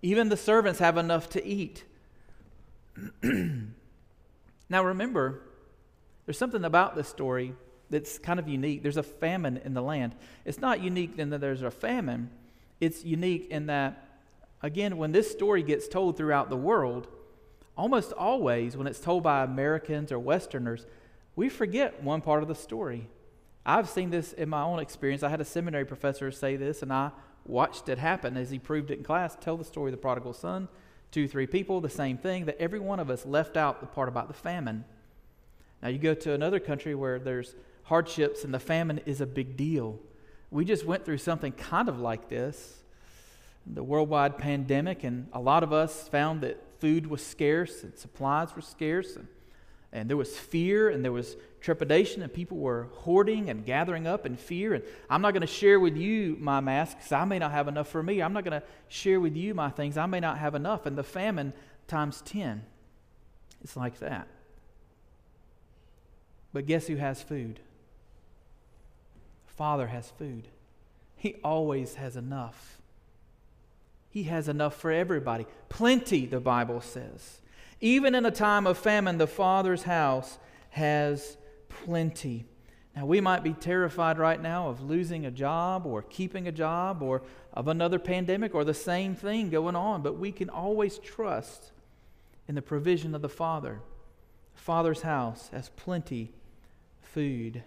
Even 0.00 0.28
the 0.28 0.36
servants 0.36 0.80
have 0.80 0.96
enough 0.96 1.28
to 1.30 1.44
eat. 1.44 1.84
now 3.22 4.84
remember, 4.84 5.42
there's 6.26 6.38
something 6.38 6.64
about 6.64 6.94
this 6.94 7.08
story 7.08 7.54
that's 7.90 8.18
kind 8.18 8.38
of 8.38 8.48
unique. 8.48 8.82
There's 8.82 8.96
a 8.96 9.02
famine 9.02 9.60
in 9.64 9.74
the 9.74 9.82
land. 9.82 10.14
It's 10.44 10.60
not 10.60 10.82
unique 10.82 11.18
in 11.18 11.30
that 11.30 11.40
there's 11.40 11.62
a 11.62 11.70
famine, 11.70 12.30
it's 12.80 13.04
unique 13.04 13.48
in 13.50 13.66
that, 13.66 14.08
again, 14.62 14.96
when 14.96 15.12
this 15.12 15.30
story 15.30 15.62
gets 15.62 15.86
told 15.86 16.16
throughout 16.16 16.50
the 16.50 16.56
world, 16.56 17.06
almost 17.76 18.12
always 18.12 18.76
when 18.76 18.86
it's 18.86 18.98
told 18.98 19.22
by 19.22 19.44
Americans 19.44 20.10
or 20.10 20.18
Westerners, 20.18 20.86
we 21.36 21.48
forget 21.48 22.02
one 22.02 22.20
part 22.20 22.42
of 22.42 22.48
the 22.48 22.54
story. 22.54 23.08
I've 23.64 23.88
seen 23.88 24.10
this 24.10 24.32
in 24.32 24.48
my 24.48 24.62
own 24.62 24.80
experience. 24.80 25.22
I 25.22 25.28
had 25.28 25.40
a 25.40 25.44
seminary 25.44 25.84
professor 25.84 26.30
say 26.32 26.56
this, 26.56 26.82
and 26.82 26.92
I 26.92 27.12
watched 27.46 27.88
it 27.88 27.98
happen 27.98 28.36
as 28.36 28.50
he 28.50 28.58
proved 28.58 28.90
it 28.90 28.98
in 28.98 29.04
class. 29.04 29.36
Tell 29.40 29.56
the 29.56 29.64
story 29.64 29.90
of 29.90 29.92
the 29.92 30.02
prodigal 30.02 30.32
son, 30.32 30.68
two, 31.12 31.28
three 31.28 31.46
people, 31.46 31.80
the 31.80 31.88
same 31.88 32.18
thing, 32.18 32.46
that 32.46 32.60
every 32.60 32.80
one 32.80 32.98
of 32.98 33.10
us 33.10 33.24
left 33.24 33.56
out 33.56 33.80
the 33.80 33.86
part 33.86 34.08
about 34.08 34.26
the 34.26 34.34
famine. 34.34 34.84
Now, 35.82 35.90
you 35.90 35.98
go 35.98 36.14
to 36.14 36.32
another 36.32 36.58
country 36.58 36.94
where 36.94 37.18
there's 37.18 37.54
hardships 37.84 38.42
and 38.42 38.52
the 38.52 38.58
famine 38.58 39.00
is 39.06 39.20
a 39.20 39.26
big 39.26 39.56
deal. 39.56 39.98
We 40.50 40.64
just 40.64 40.84
went 40.84 41.04
through 41.04 41.18
something 41.18 41.52
kind 41.52 41.88
of 41.88 42.00
like 42.00 42.28
this 42.28 42.78
the 43.64 43.82
worldwide 43.82 44.38
pandemic, 44.38 45.04
and 45.04 45.28
a 45.32 45.38
lot 45.38 45.62
of 45.62 45.72
us 45.72 46.08
found 46.08 46.40
that 46.40 46.60
food 46.80 47.06
was 47.06 47.24
scarce 47.24 47.84
and 47.84 47.96
supplies 47.96 48.56
were 48.56 48.62
scarce, 48.62 49.14
and, 49.14 49.28
and 49.92 50.08
there 50.08 50.16
was 50.16 50.36
fear 50.36 50.88
and 50.88 51.04
there 51.04 51.12
was 51.12 51.36
trepidation, 51.60 52.22
and 52.22 52.32
people 52.32 52.56
were 52.56 52.88
hoarding 52.92 53.50
and 53.50 53.64
gathering 53.64 54.06
up 54.06 54.24
in 54.24 54.36
fear. 54.36 54.74
And 54.74 54.84
I'm 55.10 55.20
not 55.22 55.32
going 55.32 55.42
to 55.42 55.46
share 55.46 55.78
with 55.78 55.96
you 55.96 56.36
my 56.40 56.60
masks 56.60 57.12
I 57.12 57.24
may 57.24 57.38
not 57.38 57.52
have 57.52 57.68
enough 57.68 57.88
for 57.88 58.02
me. 58.02 58.22
I'm 58.22 58.32
not 58.32 58.44
going 58.44 58.60
to 58.60 58.66
share 58.88 59.20
with 59.20 59.36
you 59.36 59.54
my 59.54 59.68
things. 59.68 59.96
I 59.96 60.06
may 60.06 60.20
not 60.20 60.38
have 60.38 60.54
enough. 60.54 60.86
And 60.86 60.96
the 60.96 61.02
famine 61.02 61.52
times 61.86 62.22
10, 62.24 62.64
it's 63.62 63.76
like 63.76 63.98
that. 64.00 64.28
But 66.52 66.66
guess 66.66 66.86
who 66.86 66.96
has 66.96 67.22
food? 67.22 67.60
Father 69.46 69.88
has 69.88 70.10
food. 70.10 70.48
He 71.16 71.36
always 71.44 71.94
has 71.94 72.16
enough. 72.16 72.80
He 74.10 74.24
has 74.24 74.48
enough 74.48 74.74
for 74.74 74.90
everybody. 74.90 75.46
Plenty, 75.68 76.26
the 76.26 76.40
Bible 76.40 76.80
says. 76.80 77.41
Even 77.82 78.14
in 78.14 78.24
a 78.24 78.30
time 78.30 78.68
of 78.68 78.78
famine, 78.78 79.18
the 79.18 79.26
Father's 79.26 79.82
house 79.82 80.38
has 80.70 81.36
plenty. 81.68 82.46
Now, 82.94 83.06
we 83.06 83.20
might 83.20 83.42
be 83.42 83.54
terrified 83.54 84.18
right 84.18 84.40
now 84.40 84.68
of 84.68 84.82
losing 84.82 85.26
a 85.26 85.32
job 85.32 85.84
or 85.84 86.02
keeping 86.02 86.46
a 86.46 86.52
job 86.52 87.02
or 87.02 87.22
of 87.52 87.66
another 87.66 87.98
pandemic 87.98 88.54
or 88.54 88.62
the 88.62 88.72
same 88.72 89.16
thing 89.16 89.50
going 89.50 89.74
on, 89.74 90.00
but 90.00 90.16
we 90.16 90.30
can 90.30 90.48
always 90.48 90.98
trust 90.98 91.72
in 92.46 92.54
the 92.54 92.62
provision 92.62 93.16
of 93.16 93.22
the 93.22 93.28
Father. 93.28 93.80
Father's 94.54 95.02
house 95.02 95.48
has 95.52 95.70
plenty 95.70 96.30
food. 97.00 97.64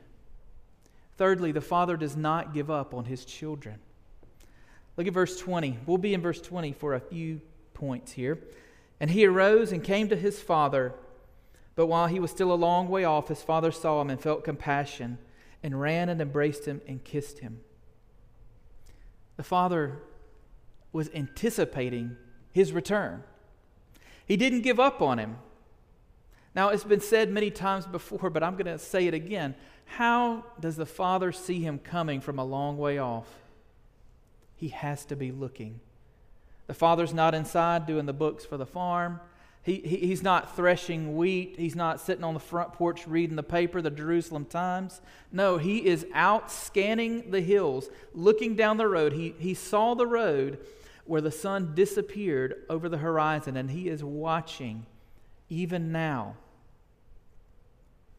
Thirdly, 1.18 1.52
the 1.52 1.60
Father 1.60 1.98
does 1.98 2.16
not 2.16 2.54
give 2.54 2.72
up 2.72 2.94
on 2.94 3.04
his 3.04 3.26
children. 3.26 3.80
Look 4.96 5.08
at 5.08 5.14
verse 5.14 5.38
20. 5.38 5.80
We'll 5.86 5.98
be 5.98 6.14
in 6.14 6.22
verse 6.22 6.40
20 6.40 6.72
for 6.72 6.94
a 6.94 7.02
few 7.02 7.42
points 7.74 8.14
here. 8.14 8.40
And 9.00 9.12
he 9.12 9.26
arose 9.26 9.72
and 9.72 9.84
came 9.84 10.08
to 10.10 10.16
his 10.16 10.40
father. 10.42 10.94
But 11.76 11.88
while 11.88 12.08
he 12.08 12.20
was 12.20 12.32
still 12.32 12.52
a 12.52 12.56
long 12.56 12.88
way 12.88 13.04
off, 13.04 13.28
his 13.28 13.42
father 13.42 13.72
saw 13.72 14.02
him 14.02 14.10
and 14.10 14.20
felt 14.20 14.44
compassion 14.44 15.18
and 15.62 15.80
ran 15.80 16.10
and 16.10 16.22
embraced 16.22 16.66
him 16.66 16.82
and 16.88 17.04
kissed 17.04 17.40
him. 17.40 17.60
The 19.38 19.44
father 19.44 20.00
was 20.94 21.10
anticipating 21.14 22.16
his 22.54 22.72
return. 22.72 23.24
He 24.26 24.38
didn't 24.38 24.62
give 24.62 24.80
up 24.80 25.02
on 25.02 25.20
him. 25.20 25.38
Now, 26.56 26.70
it's 26.70 26.86
been 26.86 27.02
said 27.02 27.30
many 27.30 27.52
times 27.52 27.86
before, 27.86 28.30
but 28.30 28.42
I'm 28.42 28.54
going 28.54 28.66
to 28.66 28.80
say 28.80 29.08
it 29.08 29.14
again. 29.14 29.56
How 29.86 30.46
does 30.60 30.78
the 30.78 30.86
Father 30.86 31.34
see 31.34 31.60
him 31.60 31.80
coming 31.80 32.22
from 32.22 32.40
a 32.40 32.46
long 32.46 32.78
way 32.78 32.98
off? 32.98 33.28
He 34.56 34.70
has 34.70 35.04
to 35.06 35.16
be 35.16 35.32
looking. 35.32 35.82
The 36.68 36.74
Father's 36.74 37.14
not 37.14 37.36
inside 37.36 37.86
doing 37.86 38.06
the 38.06 38.14
books 38.14 38.46
for 38.46 38.58
the 38.58 38.66
farm. 38.66 39.20
He, 39.62 39.76
he, 39.76 39.98
he's 39.98 40.24
not 40.24 40.56
threshing 40.56 41.16
wheat. 41.16 41.56
He's 41.58 41.76
not 41.76 42.00
sitting 42.00 42.24
on 42.24 42.34
the 42.34 42.40
front 42.40 42.74
porch 42.74 43.08
reading 43.08 43.36
the 43.36 43.44
paper, 43.44 43.82
the 43.82 43.90
Jerusalem 43.90 44.46
Times. 44.46 45.02
No, 45.32 45.58
he 45.58 45.86
is 45.86 46.06
out 46.14 46.52
scanning 46.52 47.32
the 47.32 47.42
hills, 47.42 47.90
looking 48.14 48.56
down 48.56 48.78
the 48.78 48.88
road. 48.88 49.14
He, 49.14 49.36
he 49.40 49.54
saw 49.54 49.94
the 49.94 50.08
road 50.08 50.60
where 51.06 51.22
the 51.22 51.32
sun 51.32 51.74
disappeared 51.76 52.64
over 52.70 52.90
the 52.90 52.98
horizon, 52.98 53.58
and 53.58 53.72
he 53.72 53.90
is 53.90 54.04
watching 54.04 54.86
even 55.50 55.92
now 55.92 56.36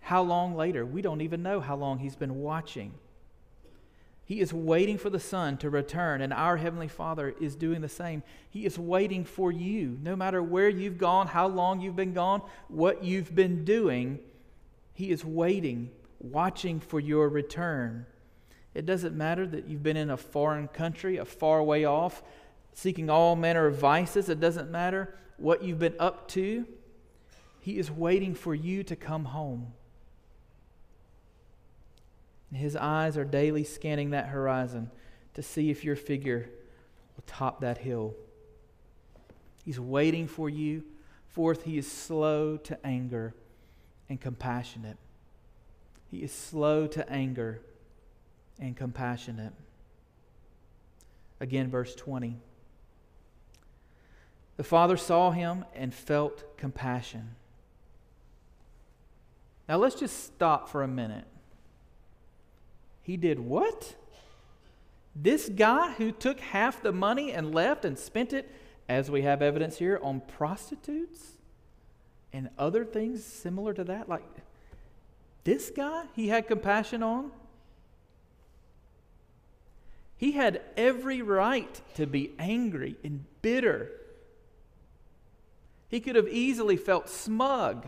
how 0.07 0.23
long 0.23 0.55
later? 0.55 0.87
We 0.87 1.03
don't 1.03 1.21
even 1.21 1.43
know 1.43 1.59
how 1.59 1.75
long 1.75 1.99
he's 1.99 2.15
been 2.15 2.37
watching. 2.37 2.93
He 4.27 4.41
is 4.41 4.53
waiting 4.53 4.99
for 4.99 5.09
the 5.09 5.21
Son 5.21 5.57
to 5.59 5.71
return, 5.71 6.21
and 6.21 6.33
our 6.33 6.57
Heavenly 6.57 6.89
Father 6.89 7.33
is 7.41 7.55
doing 7.55 7.81
the 7.81 7.89
same. 7.89 8.25
He 8.51 8.67
is 8.67 8.77
waiting 8.77 9.25
for 9.25 9.53
you. 9.53 9.97
No 10.03 10.17
matter 10.17 10.43
where 10.43 10.69
you've 10.69 10.99
gone, 10.99 11.29
how 11.29 11.47
long 11.47 11.81
you've 11.81 11.95
been 11.95 12.13
gone, 12.13 12.43
what 12.67 13.05
you've 13.05 13.33
been 13.37 13.65
doing, 13.65 14.19
He 14.93 15.13
is 15.13 15.25
waiting, 15.25 15.93
watching 16.19 16.81
for 16.81 16.99
your 16.99 17.29
return. 17.29 18.05
It 18.75 18.85
doesn't 18.85 19.17
matter 19.17 19.47
that 19.47 19.69
you've 19.69 19.85
been 19.85 19.97
in 19.97 20.11
a 20.11 20.17
foreign 20.17 20.67
country, 20.67 21.19
a 21.19 21.25
far 21.25 21.63
way 21.63 21.85
off, 21.85 22.25
seeking 22.73 23.09
all 23.09 23.37
manner 23.37 23.67
of 23.67 23.77
vices. 23.77 24.29
It 24.29 24.41
doesn't 24.41 24.73
matter 24.73 25.15
what 25.37 25.63
you've 25.63 25.79
been 25.79 25.95
up 26.01 26.27
to, 26.29 26.67
He 27.61 27.79
is 27.79 27.93
waiting 27.93 28.35
for 28.35 28.57
you 28.57 28.83
to 28.83 28.97
come 28.97 29.27
home. 29.27 29.73
His 32.53 32.77
eyes 32.77 33.17
are 33.17 33.25
daily 33.25 33.65
scanning 33.65 34.11
that 34.11 34.29
horizon 34.29 34.91
to 35.35 35.43
see 35.43 35.71
if 35.71 35.85
your 35.85 35.97
figure 35.97 36.49
will 37.17 37.25
top 37.27 37.61
that 37.61 37.79
hill. 37.79 38.15
He's 39.65 39.81
waiting 39.81 40.27
for 40.27 40.49
you. 40.49 40.85
Fourth, 41.29 41.65
he 41.65 41.77
is 41.77 41.91
slow 41.91 42.57
to 42.59 42.87
anger 42.87 43.35
and 44.09 44.21
compassionate. 44.21 44.97
He 46.11 46.19
is 46.19 46.33
slow 46.33 46.87
to 46.87 47.11
anger 47.11 47.61
and 48.59 48.77
compassionate. 48.77 49.53
Again, 51.41 51.69
verse 51.69 51.95
20. 51.95 52.39
The 54.57 54.65
father 54.65 54.97
saw 54.97 55.33
him 55.33 55.65
and 55.75 55.93
felt 55.93 56.57
compassion. 56.57 57.35
Now 59.69 59.77
let's 59.77 59.97
just 59.97 60.25
stop 60.25 60.69
for 60.69 60.83
a 60.83 60.89
minute. 60.89 61.27
He 63.07 63.17
did 63.17 63.39
what? 63.39 63.95
This 65.15 65.49
guy 65.49 65.93
who 65.93 66.11
took 66.11 66.41
half 66.41 66.83
the 66.83 66.91
money 66.91 67.31
and 67.31 67.55
left 67.55 67.85
and 67.85 67.97
spent 67.97 68.33
it, 68.33 68.51
as 68.89 69.13
we 69.13 69.23
have 69.23 69.43
evidence 69.43 69.79
here, 69.79 70.01
on 70.03 70.23
prostitutes 70.23 71.37
and 72.33 72.51
other 72.59 72.85
things 72.85 73.23
similar 73.23 73.73
to 73.75 73.85
that? 73.85 74.09
Like, 74.09 74.25
this 75.45 75.71
guy 75.71 76.07
he 76.17 76.27
had 76.27 76.49
compassion 76.49 77.05
on? 77.05 77.31
He 80.17 80.33
had 80.33 80.61
every 80.77 81.23
right 81.23 81.81
to 81.95 82.07
be 82.07 82.33
angry 82.41 82.97
and 83.05 83.25
bitter. 83.41 83.93
He 85.89 86.01
could 86.01 86.17
have 86.17 86.27
easily 86.27 86.77
felt 86.77 87.09
smug 87.09 87.87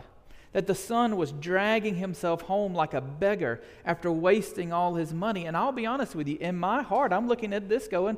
that 0.53 0.67
the 0.67 0.75
son 0.75 1.17
was 1.17 1.33
dragging 1.33 1.97
himself 1.97 2.43
home 2.43 2.75
like 2.75 2.95
a 2.95 3.01
beggar 3.01 3.61
after 3.85 4.11
wasting 4.11 4.73
all 4.73 4.95
his 4.95 5.13
money. 5.13 5.47
And 5.47 5.57
I'll 5.57 5.73
be 5.73 5.87
honest 5.87 6.15
with 6.15 6.27
you, 6.27 6.39
in 6.39 6.57
my 6.57 6.83
heart, 6.83 7.13
I'm 7.13 7.29
looking 7.29 7.53
at 7.53 7.69
this 7.69 7.87
going, 7.87 8.17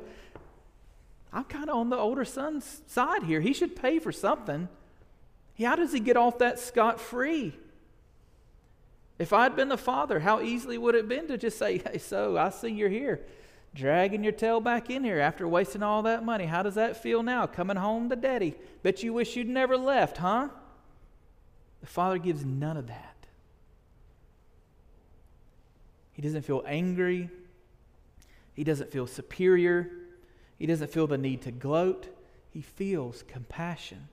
I'm 1.33 1.43
kind 1.43 1.69
of 1.69 1.75
on 1.75 1.89
the 1.89 1.97
older 1.97 2.25
son's 2.25 2.81
side 2.87 3.23
here. 3.23 3.41
He 3.41 3.53
should 3.53 3.75
pay 3.75 3.99
for 3.99 4.11
something. 4.11 4.69
How 5.59 5.75
does 5.75 5.93
he 5.93 5.99
get 5.99 6.17
off 6.17 6.39
that 6.39 6.59
scot 6.59 6.99
free? 6.99 7.53
If 9.19 9.33
I'd 9.33 9.55
been 9.55 9.69
the 9.69 9.77
father, 9.77 10.19
how 10.19 10.41
easily 10.41 10.77
would 10.77 10.95
it 10.95 10.99
have 10.99 11.09
been 11.09 11.27
to 11.27 11.37
just 11.37 11.59
say, 11.59 11.77
Hey, 11.77 11.99
so 11.99 12.37
I 12.37 12.49
see 12.49 12.69
you're 12.69 12.89
here, 12.89 13.21
dragging 13.75 14.23
your 14.23 14.33
tail 14.33 14.59
back 14.59 14.89
in 14.89 15.03
here 15.03 15.19
after 15.19 15.47
wasting 15.47 15.83
all 15.83 16.01
that 16.03 16.25
money. 16.25 16.45
How 16.45 16.63
does 16.63 16.75
that 16.75 16.97
feel 16.97 17.21
now, 17.21 17.45
coming 17.45 17.77
home 17.77 18.09
to 18.09 18.15
daddy? 18.15 18.55
Bet 18.81 19.03
you 19.03 19.13
wish 19.13 19.35
you'd 19.35 19.47
never 19.47 19.77
left, 19.77 20.17
huh? 20.17 20.49
The 21.81 21.87
Father 21.87 22.17
gives 22.17 22.45
none 22.45 22.77
of 22.77 22.87
that. 22.87 23.15
He 26.13 26.21
doesn't 26.21 26.43
feel 26.43 26.63
angry. 26.65 27.29
He 28.53 28.63
doesn't 28.63 28.91
feel 28.91 29.07
superior. 29.07 29.89
He 30.59 30.67
doesn't 30.67 30.91
feel 30.91 31.07
the 31.07 31.17
need 31.17 31.41
to 31.43 31.51
gloat. 31.51 32.07
He 32.51 32.61
feels 32.61 33.23
compassion. 33.23 34.07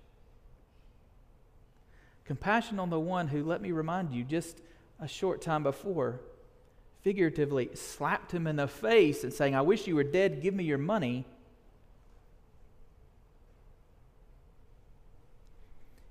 Compassion 2.24 2.78
on 2.78 2.90
the 2.90 3.00
one 3.00 3.28
who, 3.28 3.42
let 3.42 3.60
me 3.60 3.72
remind 3.72 4.12
you, 4.12 4.24
just 4.24 4.60
a 5.00 5.08
short 5.08 5.42
time 5.42 5.62
before, 5.62 6.20
figuratively 7.02 7.70
slapped 7.74 8.32
him 8.32 8.46
in 8.46 8.56
the 8.56 8.68
face 8.68 9.24
and 9.24 9.32
saying, 9.32 9.54
I 9.54 9.62
wish 9.62 9.86
you 9.86 9.96
were 9.96 10.04
dead, 10.04 10.42
give 10.42 10.54
me 10.54 10.64
your 10.64 10.78
money. 10.78 11.24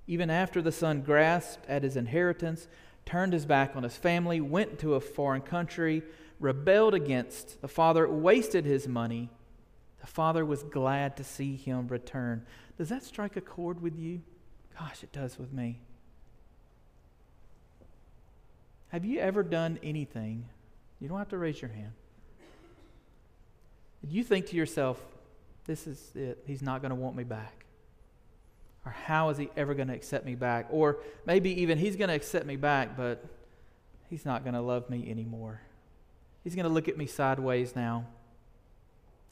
Even 0.08 0.30
after 0.30 0.60
the 0.60 0.72
son 0.72 1.02
grasped 1.02 1.64
at 1.68 1.84
his 1.84 1.96
inheritance, 1.96 2.66
turned 3.04 3.32
his 3.32 3.46
back 3.46 3.76
on 3.76 3.84
his 3.84 3.96
family, 3.96 4.40
went 4.40 4.80
to 4.80 4.94
a 4.94 5.00
foreign 5.00 5.42
country, 5.42 6.02
rebelled 6.40 6.94
against 6.94 7.60
the 7.60 7.68
father, 7.68 8.08
wasted 8.08 8.64
his 8.64 8.88
money, 8.88 9.30
the 10.00 10.06
father 10.06 10.44
was 10.44 10.62
glad 10.62 11.16
to 11.16 11.24
see 11.24 11.56
him 11.56 11.88
return. 11.88 12.44
Does 12.76 12.88
that 12.88 13.02
strike 13.02 13.36
a 13.36 13.40
chord 13.40 13.82
with 13.82 13.96
you? 13.96 14.22
Gosh, 14.78 15.02
it 15.02 15.12
does 15.12 15.38
with 15.38 15.52
me. 15.52 15.80
Have 18.88 19.04
you 19.04 19.18
ever 19.20 19.42
done 19.42 19.78
anything? 19.82 20.46
You 21.00 21.08
don't 21.08 21.18
have 21.18 21.28
to 21.30 21.38
raise 21.38 21.60
your 21.60 21.70
hand. 21.70 21.92
You 24.02 24.22
think 24.22 24.46
to 24.46 24.56
yourself, 24.56 25.04
this 25.66 25.86
is 25.86 26.12
it? 26.14 26.42
He's 26.46 26.62
not 26.62 26.80
going 26.80 26.90
to 26.90 26.94
want 26.94 27.16
me 27.16 27.24
back. 27.24 27.66
Or 28.84 28.92
how 28.92 29.28
is 29.30 29.38
he 29.38 29.50
ever 29.56 29.74
going 29.74 29.88
to 29.88 29.94
accept 29.94 30.24
me 30.24 30.34
back? 30.34 30.66
Or 30.70 30.98
maybe 31.26 31.62
even 31.62 31.78
he's 31.78 31.96
going 31.96 32.08
to 32.08 32.14
accept 32.14 32.46
me 32.46 32.56
back, 32.56 32.96
but 32.96 33.24
he's 34.08 34.24
not 34.24 34.44
going 34.44 34.54
to 34.54 34.60
love 34.60 34.88
me 34.88 35.10
anymore. 35.10 35.60
He's 36.44 36.54
going 36.54 36.64
to 36.64 36.72
look 36.72 36.88
at 36.88 36.96
me 36.96 37.06
sideways 37.06 37.76
now. 37.76 38.06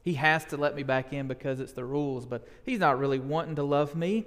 He 0.02 0.14
has 0.14 0.44
to 0.46 0.56
let 0.56 0.76
me 0.76 0.82
back 0.82 1.12
in 1.12 1.26
because 1.26 1.58
it's 1.58 1.72
the 1.72 1.84
rules, 1.84 2.26
but 2.26 2.46
he's 2.64 2.78
not 2.78 2.98
really 2.98 3.18
wanting 3.18 3.56
to 3.56 3.64
love 3.64 3.96
me. 3.96 4.24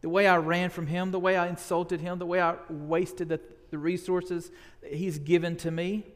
The 0.00 0.08
way 0.08 0.26
I 0.26 0.36
ran 0.36 0.70
from 0.70 0.86
him, 0.86 1.10
the 1.10 1.18
way 1.18 1.36
I 1.36 1.48
insulted 1.48 2.00
him, 2.00 2.18
the 2.18 2.26
way 2.26 2.40
I 2.40 2.54
wasted 2.70 3.28
the, 3.28 3.40
the 3.70 3.78
resources 3.78 4.50
that 4.80 4.94
he's 4.94 5.18
given 5.18 5.56
to 5.56 5.70
me, 5.70 6.06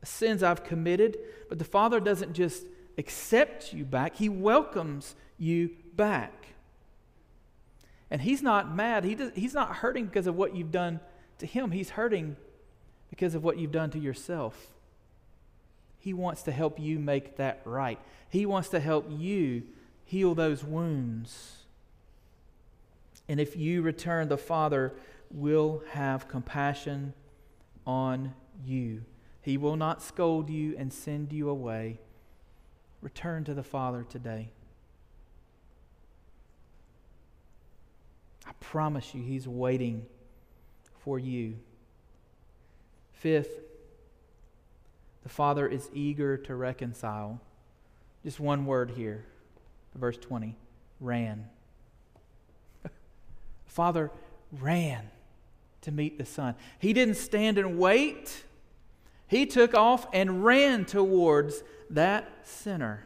the 0.00 0.06
sins 0.06 0.42
I've 0.42 0.64
committed. 0.64 1.16
But 1.48 1.58
the 1.58 1.64
Father 1.64 2.00
doesn't 2.00 2.34
just 2.34 2.66
accept 2.98 3.72
you 3.72 3.84
back, 3.84 4.16
he 4.16 4.28
welcomes 4.28 5.14
you 5.38 5.70
back. 5.94 6.47
And 8.10 8.22
he's 8.22 8.42
not 8.42 8.74
mad. 8.74 9.04
He 9.04 9.14
does, 9.14 9.32
he's 9.34 9.54
not 9.54 9.76
hurting 9.76 10.06
because 10.06 10.26
of 10.26 10.34
what 10.34 10.56
you've 10.56 10.72
done 10.72 11.00
to 11.38 11.46
him. 11.46 11.70
He's 11.70 11.90
hurting 11.90 12.36
because 13.10 13.34
of 13.34 13.44
what 13.44 13.58
you've 13.58 13.72
done 13.72 13.90
to 13.90 13.98
yourself. 13.98 14.68
He 15.98 16.14
wants 16.14 16.42
to 16.44 16.52
help 16.52 16.78
you 16.78 16.98
make 16.98 17.36
that 17.36 17.60
right. 17.64 17.98
He 18.30 18.46
wants 18.46 18.68
to 18.70 18.80
help 18.80 19.06
you 19.10 19.64
heal 20.04 20.34
those 20.34 20.64
wounds. 20.64 21.64
And 23.28 23.40
if 23.40 23.56
you 23.56 23.82
return, 23.82 24.28
the 24.28 24.38
Father 24.38 24.94
will 25.30 25.82
have 25.90 26.28
compassion 26.28 27.12
on 27.86 28.32
you. 28.64 29.02
He 29.42 29.58
will 29.58 29.76
not 29.76 30.02
scold 30.02 30.48
you 30.48 30.74
and 30.78 30.92
send 30.92 31.32
you 31.32 31.48
away. 31.50 32.00
Return 33.02 33.44
to 33.44 33.54
the 33.54 33.62
Father 33.62 34.04
today. 34.08 34.50
Promise 38.60 39.14
you, 39.14 39.22
He's 39.22 39.46
waiting 39.48 40.06
for 41.04 41.18
you. 41.18 41.56
Fifth, 43.12 43.60
the 45.22 45.28
Father 45.28 45.66
is 45.66 45.88
eager 45.92 46.36
to 46.36 46.54
reconcile. 46.54 47.40
Just 48.24 48.40
one 48.40 48.66
word 48.66 48.92
here, 48.92 49.24
verse 49.94 50.16
20 50.16 50.56
ran. 51.00 51.46
Father 53.66 54.10
ran 54.60 55.10
to 55.82 55.92
meet 55.92 56.18
the 56.18 56.24
Son. 56.24 56.54
He 56.78 56.92
didn't 56.92 57.16
stand 57.16 57.58
and 57.58 57.78
wait, 57.78 58.44
he 59.26 59.46
took 59.46 59.74
off 59.74 60.06
and 60.12 60.44
ran 60.44 60.84
towards 60.84 61.62
that 61.90 62.30
sinner. 62.44 63.04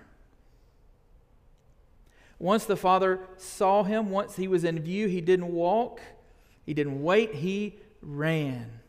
Once 2.42 2.64
the 2.64 2.74
Father 2.74 3.20
saw 3.36 3.84
him, 3.84 4.10
once 4.10 4.34
he 4.34 4.48
was 4.48 4.64
in 4.64 4.76
view, 4.80 5.06
he 5.06 5.20
didn't 5.20 5.46
walk, 5.46 6.00
he 6.66 6.74
didn't 6.74 7.00
wait, 7.00 7.32
he 7.36 7.78
ran. 8.00 8.80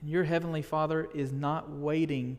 And 0.00 0.10
your 0.10 0.24
Heavenly 0.24 0.62
Father 0.62 1.08
is 1.14 1.32
not 1.32 1.70
waiting, 1.70 2.38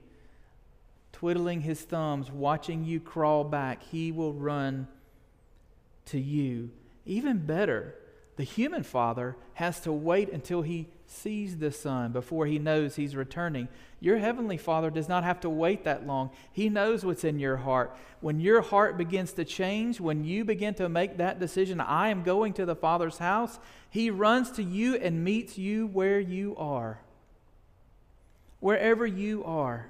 twiddling 1.13 1.61
his 1.61 1.79
thumbs, 1.79 2.29
watching 2.29 2.83
you 2.83 2.99
crawl 2.99 3.45
back. 3.45 3.81
He 3.81 4.11
will 4.11 4.33
run 4.33 4.89
to 6.07 6.19
you. 6.19 6.71
Even 7.05 7.37
better, 7.37 7.95
the 8.35 8.43
human 8.43 8.83
father 8.83 9.37
has 9.53 9.79
to 9.79 9.91
wait 9.93 10.29
until 10.33 10.63
he 10.63 10.89
sees 11.07 11.57
the 11.57 11.71
Son 11.71 12.11
before 12.11 12.45
he 12.45 12.59
knows 12.59 12.95
he's 12.95 13.15
returning. 13.15 13.69
Your 13.99 14.17
heavenly 14.17 14.57
Father 14.57 14.89
does 14.89 15.07
not 15.07 15.23
have 15.23 15.39
to 15.41 15.49
wait 15.49 15.85
that 15.85 16.05
long. 16.05 16.31
He 16.51 16.69
knows 16.69 17.05
what's 17.05 17.23
in 17.23 17.39
your 17.39 17.57
heart. 17.57 17.95
When 18.19 18.39
your 18.39 18.61
heart 18.61 18.97
begins 18.97 19.31
to 19.33 19.45
change, 19.45 19.99
when 19.99 20.23
you 20.23 20.43
begin 20.43 20.73
to 20.75 20.89
make 20.89 21.17
that 21.17 21.39
decision, 21.39 21.79
I 21.79 22.09
am 22.09 22.23
going 22.23 22.53
to 22.53 22.65
the 22.65 22.75
Father's 22.75 23.17
house, 23.17 23.59
He 23.89 24.09
runs 24.09 24.51
to 24.51 24.63
you 24.63 24.95
and 24.95 25.23
meets 25.23 25.57
you 25.57 25.87
where 25.87 26.19
you 26.19 26.55
are. 26.57 26.99
Wherever 28.59 29.05
you 29.05 29.43
are. 29.45 29.87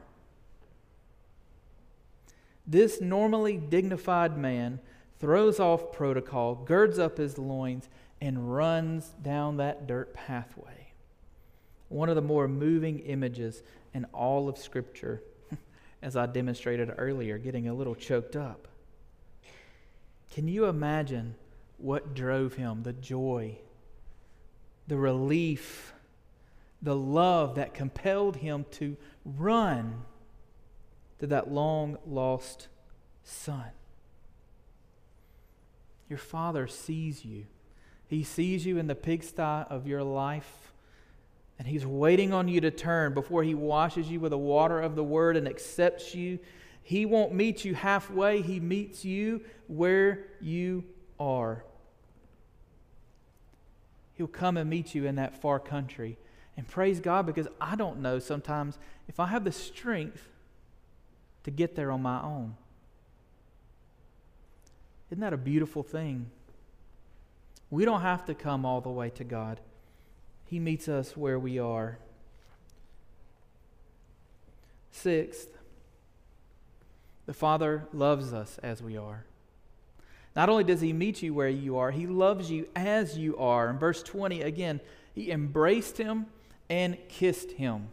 This 2.65 3.01
normally 3.01 3.57
dignified 3.57 4.37
man 4.37 4.79
throws 5.19 5.59
off 5.59 5.91
protocol, 5.91 6.53
girds 6.53 6.99
up 6.99 7.17
his 7.17 7.37
loins, 7.37 7.89
and 8.21 8.53
runs 8.53 9.15
down 9.21 9.57
that 9.57 9.87
dirt 9.87 10.13
pathway 10.13 10.86
one 11.89 12.09
of 12.09 12.15
the 12.15 12.21
more 12.21 12.47
moving 12.47 12.99
images 12.99 13.63
in 13.93 14.05
all 14.13 14.49
of 14.49 14.57
Scripture, 14.57 15.21
as 16.01 16.15
I 16.15 16.25
demonstrated 16.25 16.93
earlier, 16.97 17.37
getting 17.37 17.67
a 17.67 17.73
little 17.73 17.95
choked 17.95 18.35
up. 18.35 18.67
Can 20.31 20.47
you 20.47 20.65
imagine 20.65 21.35
what 21.77 22.13
drove 22.13 22.53
him? 22.55 22.83
The 22.83 22.93
joy, 22.93 23.57
the 24.87 24.97
relief, 24.97 25.93
the 26.81 26.95
love 26.95 27.55
that 27.55 27.73
compelled 27.73 28.37
him 28.37 28.65
to 28.71 28.97
run 29.25 30.03
to 31.19 31.27
that 31.27 31.51
long 31.51 31.97
lost 32.05 32.67
son. 33.23 33.71
Your 36.09 36.19
father 36.19 36.67
sees 36.67 37.25
you. 37.25 37.45
He 38.07 38.23
sees 38.23 38.65
you 38.65 38.77
in 38.77 38.87
the 38.87 38.95
pigsty 38.95 39.41
of 39.41 39.87
your 39.87 40.03
life, 40.03 40.71
and 41.59 41.67
he's 41.67 41.85
waiting 41.85 42.33
on 42.33 42.47
you 42.47 42.61
to 42.61 42.71
turn 42.71 43.13
before 43.13 43.43
he 43.43 43.55
washes 43.55 44.09
you 44.09 44.19
with 44.19 44.31
the 44.31 44.37
water 44.37 44.79
of 44.81 44.95
the 44.95 45.03
word 45.03 45.35
and 45.35 45.47
accepts 45.47 46.13
you. 46.13 46.39
He 46.83 47.05
won't 47.05 47.33
meet 47.33 47.65
you 47.65 47.75
halfway, 47.75 48.41
he 48.41 48.59
meets 48.59 49.03
you 49.03 49.41
where 49.67 50.27
you 50.39 50.83
are. 51.19 51.63
He'll 54.13 54.27
come 54.27 54.57
and 54.57 54.69
meet 54.69 54.95
you 54.95 55.05
in 55.05 55.15
that 55.15 55.41
far 55.41 55.59
country. 55.59 56.17
And 56.55 56.67
praise 56.67 56.99
God 56.99 57.25
because 57.25 57.47
I 57.61 57.75
don't 57.75 58.01
know 58.01 58.17
sometimes 58.17 58.79
if 59.07 59.19
I 59.19 59.27
have 59.27 59.43
the 59.43 59.51
strength 59.51 60.27
to 61.43 61.51
get 61.51 61.75
there 61.75 61.91
on 61.91 62.01
my 62.01 62.21
own. 62.21 62.55
Isn't 65.11 65.21
that 65.21 65.33
a 65.33 65.37
beautiful 65.37 65.83
thing? 65.83 66.29
We 67.69 67.85
don't 67.85 68.01
have 68.01 68.25
to 68.25 68.33
come 68.33 68.65
all 68.65 68.81
the 68.81 68.89
way 68.89 69.09
to 69.11 69.23
God, 69.23 69.59
He 70.47 70.59
meets 70.59 70.87
us 70.87 71.15
where 71.15 71.37
we 71.37 71.59
are. 71.59 71.99
Sixth, 74.91 75.49
the 77.25 77.33
Father 77.33 77.85
loves 77.93 78.33
us 78.33 78.57
as 78.63 78.81
we 78.81 78.97
are. 78.97 79.25
Not 80.35 80.49
only 80.49 80.63
does 80.63 80.81
He 80.81 80.93
meet 80.93 81.21
you 81.21 81.33
where 81.33 81.49
you 81.49 81.77
are, 81.77 81.91
He 81.91 82.07
loves 82.07 82.49
you 82.49 82.67
as 82.75 83.17
you 83.17 83.37
are. 83.37 83.69
In 83.69 83.77
verse 83.77 84.01
20, 84.01 84.41
again, 84.41 84.79
He 85.13 85.31
embraced 85.31 85.97
him 85.97 86.27
and 86.69 86.97
kissed 87.09 87.51
him. 87.51 87.89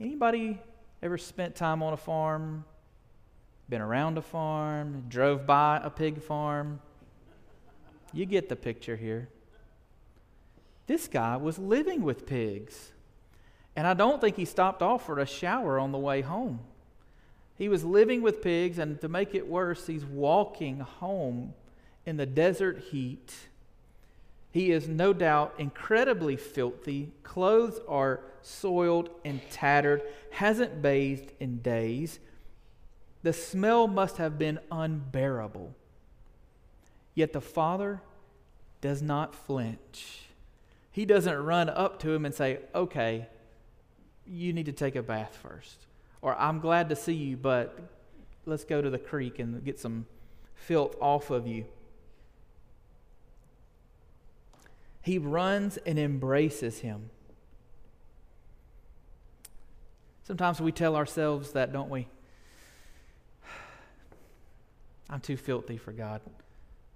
Anybody 0.00 0.60
ever 1.02 1.16
spent 1.16 1.54
time 1.54 1.82
on 1.82 1.92
a 1.92 1.96
farm? 1.96 2.64
Been 3.68 3.80
around 3.80 4.18
a 4.18 4.22
farm? 4.22 5.04
Drove 5.08 5.46
by 5.46 5.80
a 5.82 5.90
pig 5.90 6.20
farm? 6.20 6.80
You 8.12 8.26
get 8.26 8.48
the 8.48 8.56
picture 8.56 8.96
here. 8.96 9.28
This 10.86 11.08
guy 11.08 11.36
was 11.36 11.58
living 11.58 12.02
with 12.02 12.26
pigs. 12.26 12.92
And 13.74 13.86
I 13.86 13.94
don't 13.94 14.20
think 14.20 14.36
he 14.36 14.44
stopped 14.44 14.82
off 14.82 15.06
for 15.06 15.18
a 15.18 15.26
shower 15.26 15.78
on 15.78 15.92
the 15.92 15.98
way 15.98 16.20
home. 16.20 16.60
He 17.56 17.68
was 17.68 17.84
living 17.84 18.22
with 18.22 18.42
pigs, 18.42 18.78
and 18.78 19.00
to 19.00 19.08
make 19.08 19.34
it 19.34 19.46
worse, 19.46 19.86
he's 19.86 20.04
walking 20.04 20.80
home 20.80 21.54
in 22.04 22.16
the 22.16 22.26
desert 22.26 22.78
heat. 22.90 23.32
He 24.50 24.72
is 24.72 24.88
no 24.88 25.12
doubt 25.12 25.54
incredibly 25.58 26.36
filthy. 26.36 27.12
Clothes 27.22 27.80
are 27.88 28.20
soiled 28.42 29.10
and 29.24 29.40
tattered, 29.50 30.02
hasn't 30.32 30.82
bathed 30.82 31.32
in 31.40 31.58
days. 31.58 32.18
The 33.22 33.32
smell 33.32 33.86
must 33.86 34.16
have 34.16 34.38
been 34.38 34.58
unbearable. 34.70 35.74
Yet 37.14 37.32
the 37.32 37.40
father 37.40 38.02
does 38.80 39.00
not 39.00 39.34
flinch. 39.34 40.24
He 40.92 41.06
doesn't 41.06 41.36
run 41.36 41.70
up 41.70 41.98
to 42.00 42.12
him 42.12 42.24
and 42.24 42.34
say, 42.34 42.60
Okay, 42.74 43.26
you 44.26 44.52
need 44.52 44.66
to 44.66 44.72
take 44.72 44.94
a 44.94 45.02
bath 45.02 45.38
first. 45.42 45.86
Or 46.20 46.38
I'm 46.38 46.60
glad 46.60 46.90
to 46.90 46.96
see 46.96 47.14
you, 47.14 47.36
but 47.36 47.78
let's 48.46 48.64
go 48.64 48.80
to 48.80 48.90
the 48.90 48.98
creek 48.98 49.38
and 49.38 49.64
get 49.64 49.80
some 49.80 50.06
filth 50.54 50.94
off 51.00 51.30
of 51.30 51.46
you. 51.46 51.64
He 55.00 55.18
runs 55.18 55.78
and 55.78 55.98
embraces 55.98 56.78
him. 56.78 57.10
Sometimes 60.22 60.60
we 60.60 60.70
tell 60.70 60.94
ourselves 60.94 61.52
that, 61.52 61.72
don't 61.72 61.90
we? 61.90 62.06
I'm 65.10 65.20
too 65.20 65.36
filthy 65.36 65.76
for 65.76 65.90
God. 65.90 66.20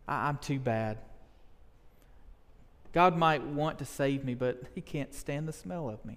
I, 0.06 0.28
am 0.28 0.38
too 0.38 0.60
bad. 0.60 0.98
God 2.96 3.14
might 3.14 3.42
want 3.42 3.78
to 3.80 3.84
save 3.84 4.24
me, 4.24 4.32
but 4.32 4.58
He 4.74 4.80
can't 4.80 5.12
stand 5.12 5.46
the 5.46 5.52
smell 5.52 5.90
of 5.90 6.02
me. 6.02 6.16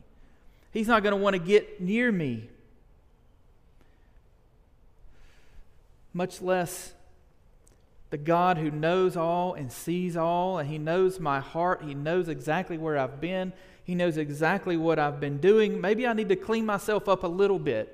He's 0.72 0.88
not 0.88 1.04
going 1.04 1.12
to 1.12 1.22
want 1.22 1.34
to 1.34 1.40
get 1.40 1.82
near 1.82 2.10
me, 2.10 2.48
much 6.14 6.42
less 6.42 6.94
the 8.12 8.18
God 8.18 8.58
who 8.58 8.72
knows 8.72 9.18
all 9.18 9.56
and 9.56 9.70
sees 9.70 10.16
all, 10.16 10.58
and 10.58 10.70
He 10.70 10.78
knows 10.78 11.20
my 11.20 11.42
heart. 11.42 11.82
He 11.84 11.94
knows 11.94 12.30
exactly 12.30 12.78
where 12.78 12.98
I've 12.98 13.20
been. 13.20 13.52
He 13.84 13.94
knows 13.94 14.16
exactly 14.16 14.78
what 14.78 15.00
I've 15.00 15.20
been 15.20 15.40
doing. 15.40 15.82
Maybe 15.82 16.08
I 16.08 16.14
need 16.14 16.30
to 16.30 16.38
clean 16.38 16.66
myself 16.66 17.10
up 17.10 17.26
a 17.26 17.28
little 17.28 17.60
bit 17.60 17.94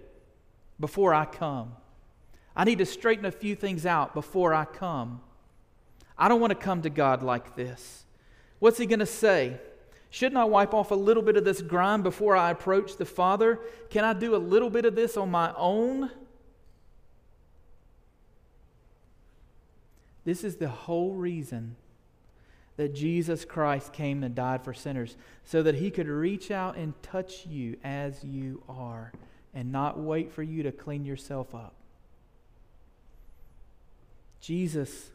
before 0.80 1.12
I 1.12 1.26
come. 1.26 1.72
I 2.56 2.66
need 2.66 2.78
to 2.78 2.86
straighten 2.86 3.26
a 3.26 3.32
few 3.32 3.56
things 3.56 3.88
out 3.88 4.14
before 4.14 4.54
I 4.54 4.66
come. 4.66 5.22
I 6.16 6.28
don't 6.28 6.40
want 6.40 6.52
to 6.52 6.56
come 6.56 6.84
to 6.84 6.92
God 6.92 7.24
like 7.24 7.56
this. 7.56 8.05
What's 8.60 8.78
He 8.78 8.86
going 8.86 9.00
to 9.00 9.06
say? 9.06 9.60
Shouldn't 10.10 10.38
I 10.38 10.46
wipe 10.46 10.74
off 10.74 10.92
a 10.92 10.96
little 10.96 11.24
bit 11.24 11.36
of 11.36 11.44
this 11.44 11.62
grime 11.62 12.02
before 12.02 12.38
I 12.38 12.52
approach 12.52 12.96
the 12.96 13.06
Father? 13.06 13.60
Can 13.90 14.06
I 14.06 14.14
do 14.14 14.36
a 14.36 14.38
little 14.38 14.70
bit 14.70 14.86
of 14.86 14.96
this 14.96 15.18
on 15.18 15.30
my 15.30 15.54
own? 15.58 16.10
This 20.24 20.44
is 20.44 20.56
the 20.56 20.70
whole 20.70 21.14
reason 21.14 21.76
that 22.78 22.94
Jesus 22.94 23.46
Christ 23.46 23.94
came 23.94 24.24
and 24.24 24.36
died 24.36 24.64
for 24.64 24.74
sinners, 24.74 25.16
so 25.46 25.64
that 25.64 25.76
he 25.76 25.90
could 25.90 26.08
reach 26.08 26.52
out 26.52 26.76
and 26.76 26.94
touch 27.02 27.46
you 27.46 27.78
as 27.84 28.24
you 28.24 28.62
are 28.68 29.14
and 29.54 29.72
not 29.72 29.98
wait 29.98 30.32
for 30.32 30.44
you 30.44 30.64
to 30.64 30.72
clean 30.72 31.06
yourself 31.06 31.56
up. 31.56 31.74
Jesus 34.42 35.10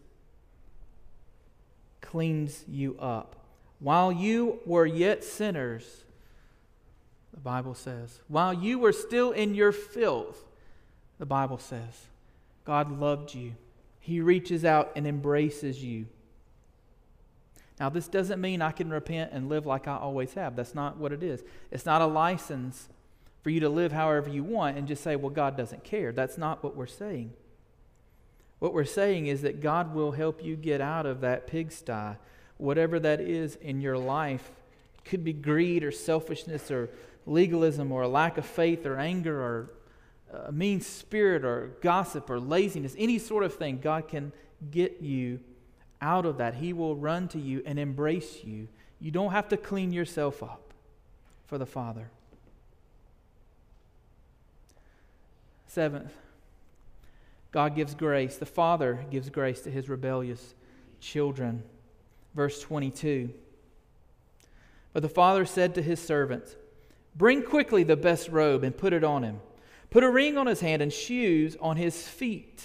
cleans 2.01 2.65
you 2.69 2.97
up. 2.99 3.37
While 3.79 4.13
you 4.13 4.61
were 4.67 4.87
yet 4.87 5.25
sinners, 5.25 6.05
the 7.33 7.41
Bible 7.41 7.75
says, 7.75 8.21
while 8.29 8.53
you 8.53 8.79
were 8.79 8.93
still 8.93 9.31
in 9.31 9.55
your 9.55 9.73
filth, 9.73 10.45
the 11.19 11.27
Bible 11.27 11.59
says, 11.59 12.07
God 12.65 12.99
loved 12.99 13.35
you 13.35 13.55
he 14.01 14.21
reaches 14.21 14.65
out 14.65 14.91
and 14.97 15.07
embraces 15.07 15.85
you. 15.85 16.07
Now, 17.79 17.91
this 17.91 18.09
doesn't 18.09 18.41
mean 18.41 18.61
I 18.61 18.73
can 18.73 18.91
repent 18.91 19.31
and 19.33 19.49
live 19.49 19.67
like 19.67 19.87
I 19.87 19.97
always 19.97 20.35
have. 20.35 20.57
That's 20.57 20.75
not 20.75 20.97
what 20.97 21.13
it 21.13 21.23
is. 21.23 21.43
It's 21.71 21.87
not 21.87 22.03
a 22.03 22.07
license 22.07 22.89
for 23.43 23.51
you 23.51 23.61
to 23.61 23.69
live 23.69 23.93
however 23.93 24.29
you 24.29 24.43
want 24.43 24.77
and 24.77 24.89
just 24.89 25.03
say, 25.03 25.17
well, 25.17 25.31
God 25.31 25.57
doesn't 25.57 25.85
care. 25.85 26.13
That's 26.13 26.37
not 26.37 26.63
what 26.65 26.77
we're 26.77 26.87
saying. 26.87 27.33
What 28.61 28.73
we're 28.73 28.85
saying 28.85 29.27
is 29.27 29.43
that 29.43 29.61
God 29.61 29.95
will 29.95 30.13
help 30.13 30.45
you 30.45 30.55
get 30.55 30.81
out 30.81 31.07
of 31.07 31.23
that 31.23 31.47
pigsty, 31.47 32.17
whatever 32.57 33.01
that 33.01 33.21
is 33.21 33.57
in 33.57 33.81
your 33.81 33.99
life. 33.99 34.53
It 34.99 35.09
could 35.09 35.25
be 35.25 35.33
greed 35.33 35.83
or 35.83 35.91
selfishness 35.91 36.71
or 36.71 36.91
legalism 37.27 37.91
or 37.91 38.03
a 38.03 38.09
lack 38.09 38.39
of 38.39 38.47
faith 38.47 38.87
or 38.87 38.99
anger 38.99 39.41
or 39.41 39.71
a 40.47 40.53
mean 40.53 40.81
spirit 40.81 41.45
or 41.45 41.73
gossip 41.81 42.31
or 42.31 42.39
laziness, 42.39 42.95
any 42.97 43.19
sort 43.19 43.45
of 43.45 43.55
thing, 43.55 43.81
God 43.81 44.09
can 44.09 44.33
get 44.71 45.01
you 45.01 45.41
out 46.01 46.27
of 46.27 46.39
that. 46.39 46.55
He 46.55 46.73
will 46.73 46.97
run 46.97 47.29
to 47.29 47.39
you 47.39 47.63
and 47.67 47.79
embrace 47.79 48.45
you. 48.45 48.69
You 49.01 49.11
don't 49.11 49.33
have 49.33 49.49
to 49.49 49.57
clean 49.57 49.93
yourself 49.93 50.43
up 50.43 50.73
for 51.47 51.59
the 51.59 51.67
Father. 51.67 52.11
Seventh, 55.67 56.13
God 57.53 57.75
gives 57.75 57.95
grace. 57.95 58.37
The 58.37 58.47
Father 58.47 59.05
gives 59.11 59.31
grace 59.31 59.61
to 59.63 59.71
his 59.71 59.89
rebellious 59.89 60.55
children. 61.01 61.63
Verse 62.35 62.61
22. 62.61 63.31
But 64.93 65.03
the 65.03 65.09
Father 65.09 65.45
said 65.45 65.75
to 65.75 65.83
his 65.83 66.01
servants, 66.01 66.57
Bring 67.17 67.43
quickly 67.43 67.83
the 67.83 67.97
best 67.97 68.29
robe 68.29 68.63
and 68.63 68.77
put 68.77 68.93
it 68.93 69.05
on 69.05 69.25
him 69.25 69.41
put 69.91 70.05
a 70.05 70.11
ring 70.11 70.39
on 70.39 70.47
his 70.47 70.61
hand 70.61 70.81
and 70.81 70.93
shoes 70.93 71.57
on 71.61 71.77
his 71.77 72.07
feet. 72.07 72.65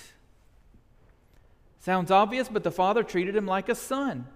Sounds 1.79 2.09
obvious, 2.09 2.47
but 2.47 2.63
the 2.63 2.71
father 2.71 3.03
treated 3.03 3.35
him 3.35 3.45
like 3.45 3.69
a 3.69 3.75
son. 3.75 4.27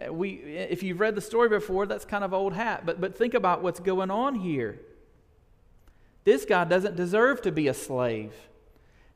Uh, 0.00 0.12
we, 0.12 0.30
if 0.30 0.82
you've 0.82 1.00
read 1.00 1.14
the 1.14 1.20
story 1.20 1.48
before, 1.48 1.86
that's 1.86 2.04
kind 2.04 2.24
of 2.24 2.34
old 2.34 2.52
hat, 2.52 2.84
but, 2.84 3.00
but 3.00 3.16
think 3.16 3.34
about 3.34 3.62
what's 3.62 3.80
going 3.80 4.10
on 4.10 4.34
here. 4.34 4.80
This 6.24 6.44
guy 6.44 6.64
doesn't 6.64 6.96
deserve 6.96 7.40
to 7.42 7.52
be 7.52 7.68
a 7.68 7.74
slave. 7.74 8.32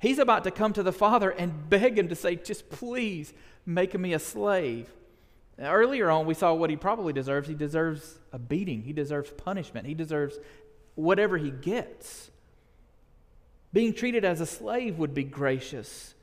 He's 0.03 0.19
about 0.19 0.43
to 0.45 0.51
come 0.51 0.73
to 0.73 0.83
the 0.83 0.93
father 0.93 1.31
and 1.31 1.71
beg 1.71 1.97
him 1.97 2.09
to 2.09 2.17
say, 2.17 2.35
just 2.35 2.69
please 2.71 3.33
make 3.65 3.97
me 3.97 4.15
a 4.15 4.19
slave. 4.19 4.91
Now, 5.57 5.73
earlier 5.73 6.11
on, 6.11 6.27
we 6.27 6.35
saw 6.35 6.53
what 6.55 6.71
he 6.71 6.77
probably 6.77 7.13
deserves. 7.13 7.47
He 7.47 7.55
deserves 7.55 8.19
a 8.33 8.39
beating, 8.41 8.83
he 8.83 8.93
deserves 8.93 9.31
punishment, 9.31 9.87
he 9.87 9.95
deserves 9.95 10.41
whatever 10.97 11.39
he 11.39 11.53
gets. 11.53 12.33
Being 13.73 13.95
treated 13.95 14.25
as 14.25 14.41
a 14.41 14.47
slave 14.47 14.99
would 14.99 15.15
be 15.15 15.23
gracious. 15.23 16.15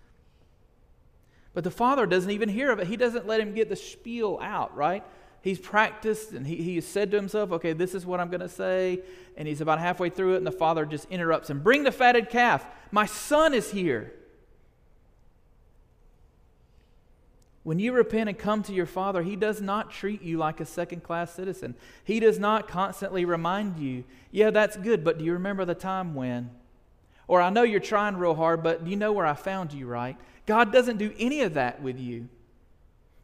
But 1.54 1.64
the 1.64 1.72
father 1.72 2.06
doesn't 2.06 2.32
even 2.32 2.50
hear 2.50 2.72
of 2.72 2.80
it. 2.80 2.88
He 2.88 2.98
doesn't 2.98 3.28
let 3.28 3.40
him 3.40 3.54
get 3.54 3.70
the 3.70 3.78
spiel 3.78 4.40
out, 4.42 4.76
right? 4.76 5.06
He's 5.42 5.60
practiced 5.60 6.32
and 6.32 6.46
he, 6.46 6.58
he 6.58 6.76
has 6.76 6.86
said 6.86 7.12
to 7.12 7.18
himself, 7.18 7.52
okay, 7.54 7.74
this 7.74 7.96
is 7.96 8.06
what 8.06 8.20
I'm 8.20 8.30
going 8.30 8.42
to 8.42 8.50
say. 8.50 9.02
And 9.38 9.48
he's 9.48 9.62
about 9.62 9.80
halfway 9.80 10.10
through 10.10 10.34
it, 10.34 10.38
and 10.38 10.48
the 10.48 10.52
father 10.52 10.86
just 10.86 11.10
interrupts 11.10 11.50
him 11.50 11.62
Bring 11.62 11.84
the 11.84 11.92
fatted 11.92 12.30
calf. 12.30 12.66
My 12.92 13.06
son 13.06 13.54
is 13.54 13.72
here. 13.72 14.14
When 17.64 17.78
you 17.78 17.92
repent 17.92 18.30
and 18.30 18.38
come 18.38 18.64
to 18.64 18.74
your 18.74 18.86
Father, 18.86 19.22
He 19.22 19.36
does 19.36 19.62
not 19.62 19.92
treat 19.92 20.22
you 20.22 20.38
like 20.38 20.60
a 20.60 20.66
second 20.66 21.04
class 21.04 21.34
citizen. 21.34 21.76
He 22.04 22.20
does 22.20 22.40
not 22.40 22.68
constantly 22.68 23.26
remind 23.26 23.78
you, 23.78 24.06
yeah, 24.32 24.50
that's 24.50 24.78
good, 24.78 25.04
but 25.04 25.20
do 25.20 25.26
you 25.26 25.34
remember 25.34 25.66
the 25.66 25.76
time 25.76 26.16
when? 26.16 26.50
Or 27.28 27.42
I 27.42 27.52
know 27.52 27.64
you're 27.64 27.80
trying 27.80 28.18
real 28.18 28.34
hard, 28.34 28.64
but 28.64 28.86
do 28.86 28.90
you 28.90 28.98
know 28.98 29.12
where 29.12 29.26
I 29.28 29.36
found 29.36 29.72
you, 29.72 29.86
right? 29.86 30.18
God 30.46 30.72
doesn't 30.74 30.98
do 30.98 31.14
any 31.20 31.42
of 31.42 31.54
that 31.54 31.82
with 31.82 32.00
you. 32.00 32.28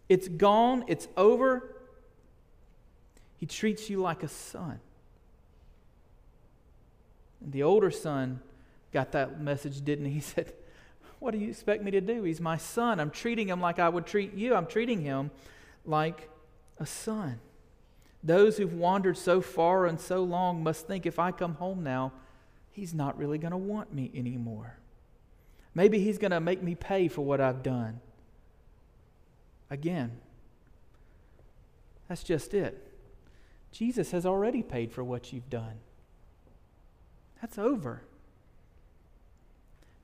It's 0.10 0.28
gone, 0.28 0.84
it's 0.88 1.08
over. 1.17 1.74
He 3.38 3.45
treats 3.45 3.89
you 3.89 4.02
like 4.02 4.24
a 4.24 4.28
son. 4.28 4.80
And 7.41 7.52
the 7.52 7.63
older 7.63 7.91
son 7.91 8.39
got 8.91 9.12
that 9.12 9.41
message, 9.41 9.84
didn't 9.84 10.06
he? 10.06 10.12
He 10.15 10.21
said, 10.21 10.54
what 11.19 11.32
do 11.32 11.38
you 11.38 11.50
expect 11.50 11.84
me 11.84 11.91
to 11.91 12.02
do? 12.02 12.24
He's 12.24 12.41
my 12.41 12.58
son. 12.58 13.00
I'm 13.00 13.10
treating 13.10 13.48
him 13.48 13.62
like 13.62 13.80
I 13.80 13.89
would 13.89 14.06
treat 14.06 14.34
you. 14.34 14.54
I'm 14.54 14.67
treating 14.67 15.02
him 15.02 15.32
like 15.86 16.30
a 16.78 16.86
son. 16.86 17.39
Those 18.24 18.58
who've 18.58 18.74
wandered 18.74 19.17
so 19.17 19.41
far 19.41 19.86
and 19.86 20.00
so 20.00 20.24
long 20.24 20.63
must 20.63 20.88
think 20.88 21.06
if 21.06 21.19
I 21.19 21.32
come 21.32 21.56
home 21.56 21.84
now, 21.84 22.12
he's 22.71 22.93
not 22.93 23.17
really 23.17 23.38
going 23.38 23.52
to 23.52 23.58
want 23.58 23.93
me 23.93 24.12
anymore. 24.13 24.78
Maybe 25.74 26.00
he's 26.00 26.17
going 26.17 26.32
to 26.32 26.39
make 26.39 26.62
me 26.62 26.76
pay 26.76 27.08
for 27.08 27.21
what 27.21 27.41
I've 27.41 27.63
done. 27.63 28.00
Again, 29.69 30.12
that's 32.08 32.24
just 32.24 32.54
it. 32.54 32.85
Jesus 33.75 34.11
has 34.11 34.25
already 34.25 34.63
paid 34.63 34.93
for 34.93 35.03
what 35.03 35.33
you've 35.33 35.49
done. 35.49 35.79
That's 37.41 37.57
over. 37.57 38.03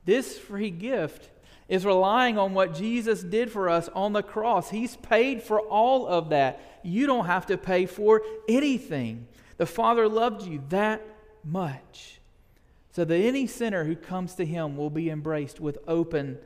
This 0.04 0.38
free 0.38 0.70
gift 0.70 1.30
is 1.70 1.86
relying 1.86 2.36
on 2.36 2.52
what 2.52 2.74
Jesus 2.74 3.22
did 3.22 3.50
for 3.50 3.70
us 3.70 3.88
on 3.94 4.12
the 4.12 4.22
cross. 4.22 4.68
He's 4.68 4.96
paid 4.96 5.42
for 5.42 5.58
all 5.58 6.06
of 6.06 6.28
that. 6.28 6.60
You 6.82 7.06
don't 7.06 7.24
have 7.24 7.46
to 7.46 7.56
pay 7.56 7.86
for 7.86 8.20
anything. 8.46 9.26
The 9.56 9.64
Father 9.64 10.06
loved 10.06 10.42
you 10.42 10.62
that 10.68 11.02
much. 11.42 12.20
So 12.90 13.06
that 13.06 13.16
any 13.16 13.46
sinner 13.46 13.84
who 13.84 13.96
comes 13.96 14.34
to 14.34 14.44
Him 14.44 14.76
will 14.76 14.90
be 14.90 15.08
embraced 15.08 15.60
with 15.60 15.78
open 15.88 16.36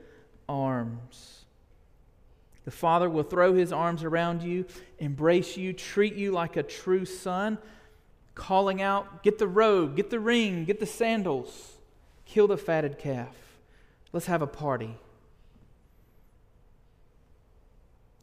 arms. 0.48 1.45
The 2.66 2.72
Father 2.72 3.08
will 3.08 3.22
throw 3.22 3.54
His 3.54 3.72
arms 3.72 4.04
around 4.04 4.42
you, 4.42 4.66
embrace 4.98 5.56
you, 5.56 5.72
treat 5.72 6.16
you 6.16 6.32
like 6.32 6.56
a 6.56 6.64
true 6.64 7.04
son, 7.06 7.58
calling 8.34 8.82
out, 8.82 9.22
Get 9.22 9.38
the 9.38 9.46
robe, 9.46 9.96
get 9.96 10.10
the 10.10 10.20
ring, 10.20 10.64
get 10.64 10.80
the 10.80 10.86
sandals, 10.86 11.76
kill 12.26 12.48
the 12.48 12.58
fatted 12.58 12.98
calf. 12.98 13.34
Let's 14.12 14.26
have 14.26 14.42
a 14.42 14.46
party. 14.48 14.98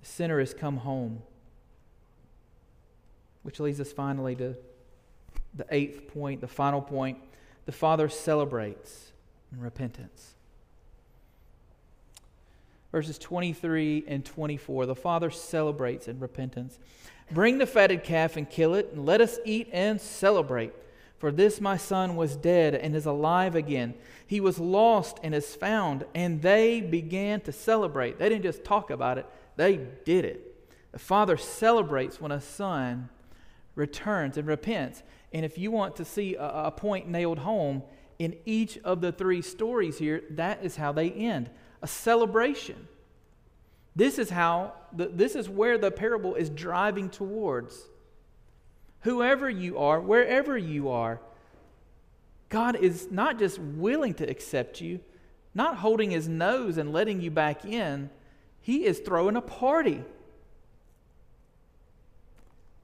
The 0.02 0.08
sinner 0.08 0.40
has 0.40 0.54
come 0.54 0.78
home. 0.78 1.24
Which 3.44 3.62
leads 3.62 3.80
us 3.80 3.94
finally 3.94 4.36
to 4.36 4.56
the 5.54 5.66
eighth 5.70 6.14
point, 6.14 6.42
the 6.42 6.48
final 6.48 6.82
point. 6.82 7.20
The 7.66 7.72
Father 7.72 8.10
celebrates 8.10 9.14
in 9.54 9.62
repentance. 9.62 10.36
Verses 12.94 13.18
23 13.18 14.04
and 14.08 14.24
24. 14.24 14.86
The 14.86 14.94
Father 14.94 15.32
celebrates 15.32 16.08
in 16.08 16.20
repentance. 16.20 16.78
Bring 17.32 17.58
the 17.58 17.66
fatted 17.66 18.04
calf 18.04 18.38
and 18.38 18.48
kill 18.48 18.76
it, 18.76 18.92
and 18.94 19.04
let 19.04 19.20
us 19.20 19.40
eat 19.46 19.68
and 19.74 20.00
celebrate. 20.00 20.74
For 21.18 21.32
this 21.32 21.60
my 21.60 21.76
son 21.76 22.16
was 22.16 22.36
dead 22.36 22.76
and 22.76 22.96
is 22.96 23.08
alive 23.08 23.56
again. 23.56 23.96
He 24.28 24.40
was 24.40 24.60
lost 24.60 25.20
and 25.24 25.34
is 25.34 25.56
found. 25.56 26.06
And 26.14 26.44
they 26.44 26.82
began 26.82 27.42
to 27.42 27.52
celebrate. 27.52 28.20
They 28.20 28.30
didn't 28.30 28.44
just 28.44 28.64
talk 28.64 28.92
about 28.92 29.18
it, 29.18 29.26
they 29.56 29.78
did 30.06 30.24
it. 30.24 30.70
The 30.92 31.00
father 31.00 31.36
celebrates 31.36 32.22
when 32.22 32.32
a 32.32 32.42
son 32.42 33.10
returns 33.74 34.38
and 34.38 34.48
repents. 34.48 35.02
And 35.32 35.44
if 35.44 35.58
you 35.58 35.72
want 35.72 35.96
to 35.96 36.06
see 36.06 36.36
a, 36.36 36.66
a 36.66 36.72
point 36.72 37.08
nailed 37.08 37.40
home 37.40 37.82
in 38.20 38.36
each 38.46 38.78
of 38.84 39.02
the 39.02 39.12
three 39.12 39.42
stories 39.42 39.98
here, 39.98 40.22
that 40.30 40.64
is 40.64 40.76
how 40.76 40.92
they 40.92 41.10
end 41.10 41.50
a 41.84 41.88
celebration. 41.88 42.88
This 43.96 44.18
is 44.18 44.32
how, 44.32 44.74
this 44.94 45.36
is 45.36 45.48
where 45.48 45.78
the 45.78 45.92
parable 45.92 46.34
is 46.34 46.50
driving 46.50 47.10
towards 47.10 47.78
whoever 49.02 49.50
you 49.50 49.78
are, 49.78 50.00
wherever 50.00 50.58
you 50.58 50.90
are, 50.90 51.20
God 52.48 52.78
is 52.78 53.12
not 53.12 53.38
just 53.38 53.60
willing 53.60 54.14
to 54.16 54.30
accept 54.30 54.80
you, 54.80 55.02
not 55.54 55.78
holding 55.78 56.12
his 56.12 56.28
nose 56.28 56.78
and 56.78 56.94
letting 56.94 57.22
you 57.22 57.30
back 57.30 57.66
in, 57.66 58.10
he 58.62 58.86
is 58.86 59.00
throwing 59.00 59.36
a 59.36 59.42
party. 59.42 60.02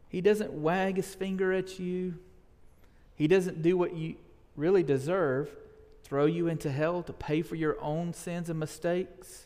He 0.10 0.20
doesn't 0.22 0.52
wag 0.52 0.98
his 0.98 1.16
finger 1.16 1.54
at 1.54 1.80
you. 1.80 2.16
He 3.16 3.28
doesn't 3.28 3.62
do 3.62 3.78
what 3.78 3.96
you 3.96 4.16
really 4.58 4.84
deserve 4.84 5.50
throw 6.10 6.26
you 6.26 6.48
into 6.48 6.72
hell 6.72 7.04
to 7.04 7.14
pay 7.14 7.44
for 7.44 7.54
your 7.54 7.80
own 7.80 8.16
sins 8.16 8.50
and 8.50 8.60
mistakes. 8.60 9.46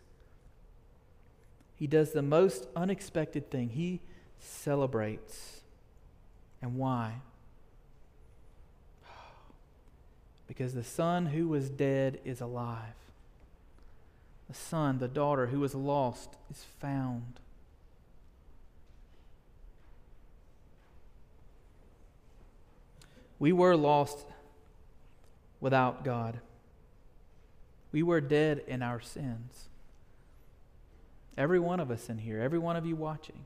He 1.76 1.88
does 1.88 2.14
the 2.14 2.22
most 2.22 2.68
unexpected 2.74 3.52
thing. 3.52 3.68
He 3.70 4.00
celebrates. 4.40 5.60
And 6.62 6.78
why? 6.78 7.16
Because 10.48 10.74
the 10.74 10.84
son 10.84 11.28
who 11.28 11.50
was 11.50 11.70
dead 11.70 12.20
is 12.24 12.40
alive. 12.40 12.96
The 14.48 14.54
son, 14.54 15.00
the 15.00 15.08
daughter 15.10 15.48
who 15.48 15.60
was 15.60 15.76
lost 15.76 16.38
is 16.50 16.64
found. 16.80 17.40
We 23.40 23.52
were 23.52 23.76
lost 23.76 24.26
without 25.60 26.06
God. 26.06 26.40
We 27.94 28.04
were 28.04 28.20
dead 28.20 28.64
in 28.68 28.82
our 28.82 29.00
sins. 29.00 29.70
Every 31.38 31.60
one 31.60 31.80
of 31.80 31.90
us 31.90 32.10
in 32.10 32.18
here, 32.18 32.42
every 32.42 32.60
one 32.60 32.76
of 32.76 32.86
you 32.86 32.96
watching. 32.96 33.46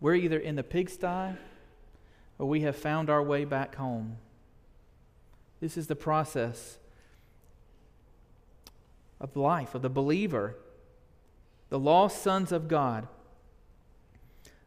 We're 0.00 0.14
either 0.14 0.38
in 0.38 0.54
the 0.54 0.62
pigsty 0.62 1.36
or 2.38 2.46
we 2.46 2.60
have 2.60 2.76
found 2.76 3.10
our 3.10 3.22
way 3.22 3.44
back 3.44 3.74
home. 3.74 4.18
This 5.60 5.76
is 5.76 5.86
the 5.86 5.96
process 5.96 6.78
of 9.18 9.34
life 9.34 9.74
of 9.74 9.80
the 9.80 9.88
believer, 9.88 10.56
the 11.70 11.78
lost 11.78 12.22
sons 12.22 12.52
of 12.52 12.68
God. 12.68 13.08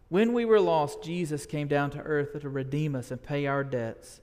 When 0.10 0.34
we 0.34 0.43
were 0.43 0.60
lost, 0.60 1.03
Jesus 1.03 1.45
came 1.45 1.67
down 1.67 1.91
to 1.91 1.99
earth 1.99 2.39
to 2.41 2.49
redeem 2.49 2.95
us 2.95 3.12
and 3.12 3.21
pay 3.21 3.45
our 3.45 3.63
debts. 3.63 4.21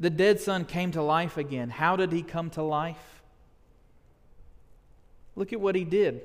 The 0.00 0.10
dead 0.10 0.40
son 0.40 0.64
came 0.64 0.90
to 0.92 1.02
life 1.02 1.36
again. 1.36 1.70
How 1.70 1.94
did 1.94 2.10
he 2.10 2.22
come 2.22 2.50
to 2.50 2.62
life? 2.62 3.15
Look 5.36 5.52
at 5.52 5.60
what 5.60 5.74
he 5.74 5.84
did. 5.84 6.22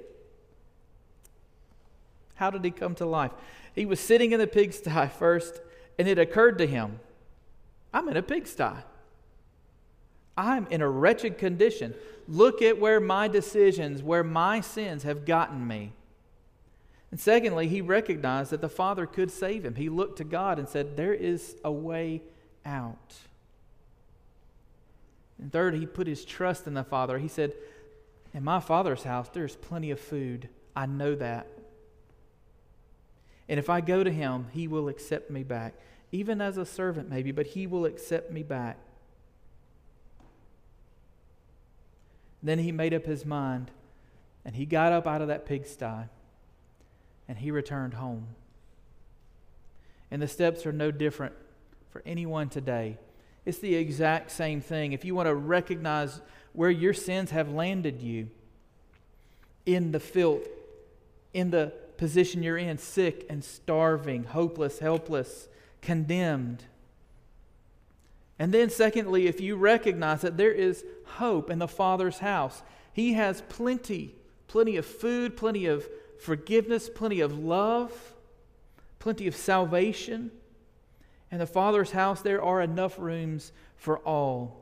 How 2.35 2.49
did 2.49 2.65
he 2.65 2.71
come 2.71 2.95
to 2.95 3.05
life? 3.05 3.31
He 3.75 3.85
was 3.85 3.99
sitting 3.99 4.31
in 4.31 4.39
the 4.39 4.47
pigsty 4.47 5.07
first, 5.19 5.61
and 5.99 6.07
it 6.07 6.17
occurred 6.17 6.57
to 6.57 6.65
him 6.65 6.99
I'm 7.93 8.07
in 8.07 8.17
a 8.17 8.23
pigsty. 8.23 8.83
I'm 10.37 10.65
in 10.67 10.81
a 10.81 10.89
wretched 10.89 11.37
condition. 11.37 11.93
Look 12.27 12.61
at 12.61 12.79
where 12.79 12.99
my 12.99 13.27
decisions, 13.27 14.01
where 14.01 14.23
my 14.23 14.61
sins 14.61 15.03
have 15.03 15.25
gotten 15.25 15.67
me. 15.67 15.91
And 17.11 17.19
secondly, 17.19 17.67
he 17.67 17.81
recognized 17.81 18.51
that 18.51 18.61
the 18.61 18.69
Father 18.69 19.05
could 19.05 19.29
save 19.29 19.65
him. 19.65 19.75
He 19.75 19.89
looked 19.89 20.17
to 20.19 20.23
God 20.23 20.57
and 20.57 20.69
said, 20.69 20.95
There 20.95 21.13
is 21.13 21.57
a 21.65 21.71
way 21.71 22.21
out. 22.65 23.15
And 25.37 25.51
third, 25.51 25.75
he 25.75 25.85
put 25.85 26.07
his 26.07 26.23
trust 26.23 26.67
in 26.67 26.73
the 26.73 26.85
Father. 26.85 27.19
He 27.19 27.27
said, 27.27 27.53
In 28.33 28.43
my 28.43 28.59
Father's 28.59 29.03
house, 29.03 29.29
there's 29.33 29.55
plenty 29.55 29.91
of 29.91 29.99
food. 29.99 30.49
I 30.75 30.85
know 30.85 31.15
that. 31.15 31.47
And 33.49 33.59
if 33.59 33.69
I 33.69 33.81
go 33.81 34.03
to 34.03 34.11
him, 34.11 34.47
he 34.51 34.67
will 34.67 34.87
accept 34.87 35.29
me 35.29 35.43
back. 35.43 35.73
Even 36.11 36.39
as 36.39 36.57
a 36.57 36.65
servant, 36.65 37.09
maybe, 37.09 37.31
but 37.31 37.47
he 37.47 37.67
will 37.67 37.85
accept 37.85 38.31
me 38.31 38.43
back. 38.43 38.77
Then 42.43 42.59
he 42.59 42.71
made 42.71 42.93
up 42.93 43.05
his 43.05 43.25
mind 43.25 43.71
and 44.43 44.55
he 44.55 44.65
got 44.65 44.91
up 44.91 45.05
out 45.05 45.21
of 45.21 45.27
that 45.27 45.45
pigsty 45.45 46.07
and 47.27 47.37
he 47.37 47.51
returned 47.51 47.95
home. 47.95 48.27
And 50.09 50.21
the 50.21 50.27
steps 50.27 50.65
are 50.65 50.73
no 50.73 50.91
different 50.91 51.35
for 51.89 52.01
anyone 52.05 52.49
today. 52.49 52.97
It's 53.45 53.59
the 53.59 53.75
exact 53.75 54.31
same 54.31 54.61
thing. 54.61 54.93
If 54.93 55.03
you 55.03 55.15
want 55.15 55.27
to 55.27 55.35
recognize 55.35 56.21
where 56.53 56.69
your 56.69 56.93
sins 56.93 57.31
have 57.31 57.49
landed 57.49 58.01
you, 58.01 58.29
in 59.65 59.91
the 59.91 59.99
filth, 59.99 60.47
in 61.33 61.51
the 61.51 61.73
position 61.97 62.43
you're 62.43 62.57
in, 62.57 62.77
sick 62.77 63.25
and 63.29 63.43
starving, 63.43 64.23
hopeless, 64.23 64.79
helpless, 64.79 65.47
condemned. 65.81 66.63
And 68.39 68.51
then, 68.51 68.69
secondly, 68.69 69.27
if 69.27 69.39
you 69.39 69.55
recognize 69.55 70.21
that 70.21 70.37
there 70.37 70.51
is 70.51 70.83
hope 71.05 71.49
in 71.49 71.59
the 71.59 71.67
Father's 71.67 72.19
house, 72.19 72.63
He 72.93 73.13
has 73.13 73.41
plenty, 73.49 74.15
plenty 74.47 74.77
of 74.77 74.85
food, 74.85 75.37
plenty 75.37 75.67
of 75.67 75.87
forgiveness, 76.19 76.89
plenty 76.89 77.21
of 77.21 77.37
love, 77.37 78.13
plenty 78.99 79.27
of 79.27 79.35
salvation. 79.35 80.31
In 81.31 81.39
the 81.39 81.47
Father's 81.47 81.91
house, 81.91 82.21
there 82.21 82.43
are 82.43 82.61
enough 82.61 82.99
rooms 82.99 83.51
for 83.77 83.99
all. 83.99 84.57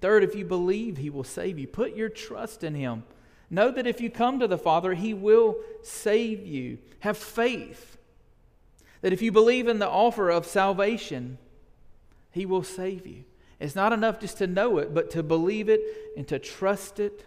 Third, 0.00 0.24
if 0.24 0.34
you 0.34 0.44
believe 0.44 0.96
He 0.96 1.10
will 1.10 1.24
save 1.24 1.58
you, 1.58 1.66
put 1.66 1.94
your 1.94 2.08
trust 2.08 2.64
in 2.64 2.74
Him. 2.74 3.04
Know 3.48 3.70
that 3.70 3.86
if 3.86 4.00
you 4.00 4.10
come 4.10 4.40
to 4.40 4.48
the 4.48 4.58
Father, 4.58 4.94
He 4.94 5.14
will 5.14 5.56
save 5.82 6.44
you. 6.44 6.78
Have 7.00 7.16
faith 7.16 7.96
that 9.02 9.12
if 9.12 9.22
you 9.22 9.30
believe 9.30 9.68
in 9.68 9.78
the 9.78 9.88
offer 9.88 10.30
of 10.30 10.46
salvation, 10.46 11.38
He 12.32 12.44
will 12.44 12.64
save 12.64 13.06
you. 13.06 13.24
It's 13.60 13.76
not 13.76 13.92
enough 13.92 14.18
just 14.18 14.38
to 14.38 14.46
know 14.46 14.78
it, 14.78 14.92
but 14.92 15.10
to 15.12 15.22
believe 15.22 15.68
it 15.68 15.80
and 16.16 16.26
to 16.28 16.38
trust 16.38 16.98
it. 16.98 17.24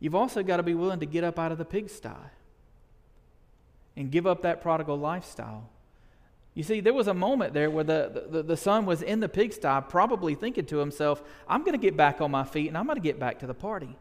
You've 0.00 0.14
also 0.14 0.42
got 0.42 0.56
to 0.56 0.62
be 0.62 0.74
willing 0.74 1.00
to 1.00 1.06
get 1.06 1.22
up 1.22 1.38
out 1.38 1.52
of 1.52 1.58
the 1.58 1.64
pigsty 1.64 2.08
and 3.96 4.10
give 4.10 4.26
up 4.26 4.42
that 4.42 4.60
prodigal 4.60 4.98
lifestyle. 4.98 5.68
You 6.54 6.62
see, 6.62 6.80
there 6.80 6.94
was 6.94 7.08
a 7.08 7.14
moment 7.14 7.52
there 7.52 7.68
where 7.68 7.84
the, 7.84 8.28
the, 8.30 8.42
the 8.42 8.56
son 8.56 8.86
was 8.86 9.02
in 9.02 9.20
the 9.20 9.28
pigsty, 9.28 9.80
probably 9.88 10.34
thinking 10.34 10.66
to 10.66 10.78
himself, 10.78 11.22
I'm 11.48 11.60
going 11.60 11.72
to 11.72 11.78
get 11.78 11.96
back 11.96 12.20
on 12.20 12.30
my 12.30 12.44
feet 12.44 12.68
and 12.68 12.78
I'm 12.78 12.86
going 12.86 12.96
to 12.96 13.02
get 13.02 13.18
back 13.18 13.40
to 13.40 13.46
the 13.46 13.54
party. 13.54 13.96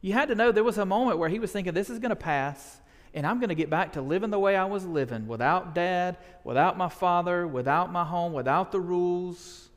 You 0.00 0.12
had 0.12 0.28
to 0.28 0.34
know 0.34 0.52
there 0.52 0.64
was 0.64 0.78
a 0.78 0.84
moment 0.84 1.18
where 1.18 1.28
he 1.28 1.38
was 1.38 1.52
thinking, 1.52 1.72
this 1.72 1.88
is 1.88 1.98
going 1.98 2.10
to 2.10 2.16
pass, 2.16 2.80
and 3.14 3.26
I'm 3.26 3.38
going 3.38 3.48
to 3.48 3.54
get 3.54 3.70
back 3.70 3.92
to 3.92 4.02
living 4.02 4.30
the 4.30 4.38
way 4.38 4.56
I 4.56 4.64
was 4.64 4.84
living 4.84 5.28
without 5.28 5.74
dad, 5.74 6.18
without 6.42 6.76
my 6.76 6.88
father, 6.88 7.46
without 7.46 7.92
my 7.92 8.04
home, 8.04 8.32
without 8.32 8.72
the 8.72 8.80
rules. 8.80 9.70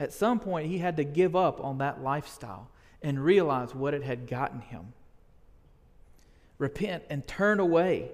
At 0.00 0.12
some 0.12 0.40
point, 0.40 0.66
he 0.66 0.78
had 0.78 0.96
to 0.96 1.04
give 1.04 1.36
up 1.36 1.62
on 1.62 1.78
that 1.78 2.02
lifestyle 2.02 2.68
and 3.02 3.24
realize 3.24 3.74
what 3.74 3.94
it 3.94 4.02
had 4.02 4.26
gotten 4.26 4.60
him. 4.60 4.92
Repent 6.58 7.04
and 7.10 7.26
turn 7.26 7.60
away. 7.60 8.10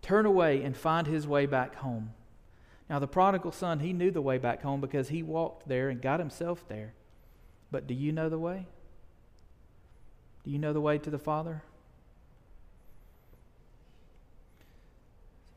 Turn 0.00 0.26
away 0.26 0.62
and 0.62 0.76
find 0.76 1.06
his 1.06 1.26
way 1.26 1.46
back 1.46 1.76
home. 1.76 2.12
Now, 2.90 2.98
the 2.98 3.06
prodigal 3.06 3.52
son, 3.52 3.80
he 3.80 3.92
knew 3.92 4.10
the 4.10 4.20
way 4.20 4.38
back 4.38 4.62
home 4.62 4.80
because 4.80 5.08
he 5.08 5.22
walked 5.22 5.68
there 5.68 5.88
and 5.88 6.02
got 6.02 6.20
himself 6.20 6.66
there. 6.68 6.94
But 7.70 7.86
do 7.86 7.94
you 7.94 8.12
know 8.12 8.28
the 8.28 8.38
way? 8.38 8.66
Do 10.44 10.50
you 10.50 10.58
know 10.58 10.72
the 10.72 10.80
way 10.80 10.98
to 10.98 11.10
the 11.10 11.18
Father? 11.18 11.62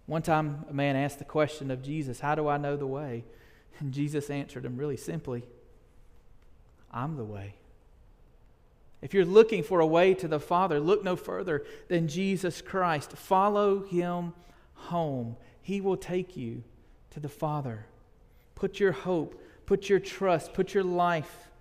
One 0.05 0.21
time, 0.21 0.65
a 0.69 0.73
man 0.73 0.95
asked 0.95 1.17
the 1.17 1.25
question 1.25 1.71
of 1.71 1.81
Jesus, 1.81 2.19
How 2.19 2.35
do 2.35 2.47
I 2.47 2.57
know 2.57 2.77
the 2.77 2.87
way? 2.87 3.25
And 3.79 3.91
Jesus 3.91 4.29
answered 4.29 4.65
him 4.65 4.77
really 4.77 4.97
simply 4.97 5.43
I'm 6.91 7.17
the 7.17 7.25
way. 7.25 7.55
If 9.05 9.13
you're 9.13 9.23
looking 9.23 9.61
for 9.61 9.81
a 9.81 9.85
way 9.85 10.15
to 10.15 10.27
the 10.27 10.39
Father, 10.39 10.79
look 10.79 11.03
no 11.03 11.15
further 11.15 11.63
than 11.89 12.07
Jesus 12.07 12.59
Christ. 12.59 13.11
Follow 13.11 13.83
him 13.83 14.33
home. 14.73 15.35
He 15.61 15.79
will 15.79 15.95
take 15.95 16.35
you 16.35 16.63
to 17.11 17.19
the 17.19 17.29
Father. 17.29 17.85
Put 18.55 18.79
your 18.79 18.93
hope, 18.93 19.39
put 19.67 19.89
your 19.89 19.99
trust, 19.99 20.55
put 20.55 20.73
your 20.73 20.83
life 20.83 21.51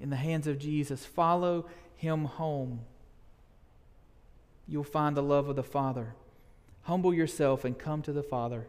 in 0.00 0.08
the 0.08 0.16
hands 0.16 0.46
of 0.46 0.58
Jesus. 0.58 1.04
Follow 1.04 1.66
him 1.96 2.24
home. 2.24 2.80
You'll 4.66 4.84
find 4.84 5.14
the 5.14 5.22
love 5.22 5.50
of 5.50 5.56
the 5.56 5.62
Father. 5.62 6.14
Humble 6.84 7.12
yourself 7.12 7.66
and 7.66 7.78
come 7.78 8.00
to 8.00 8.12
the 8.14 8.22
Father. 8.22 8.68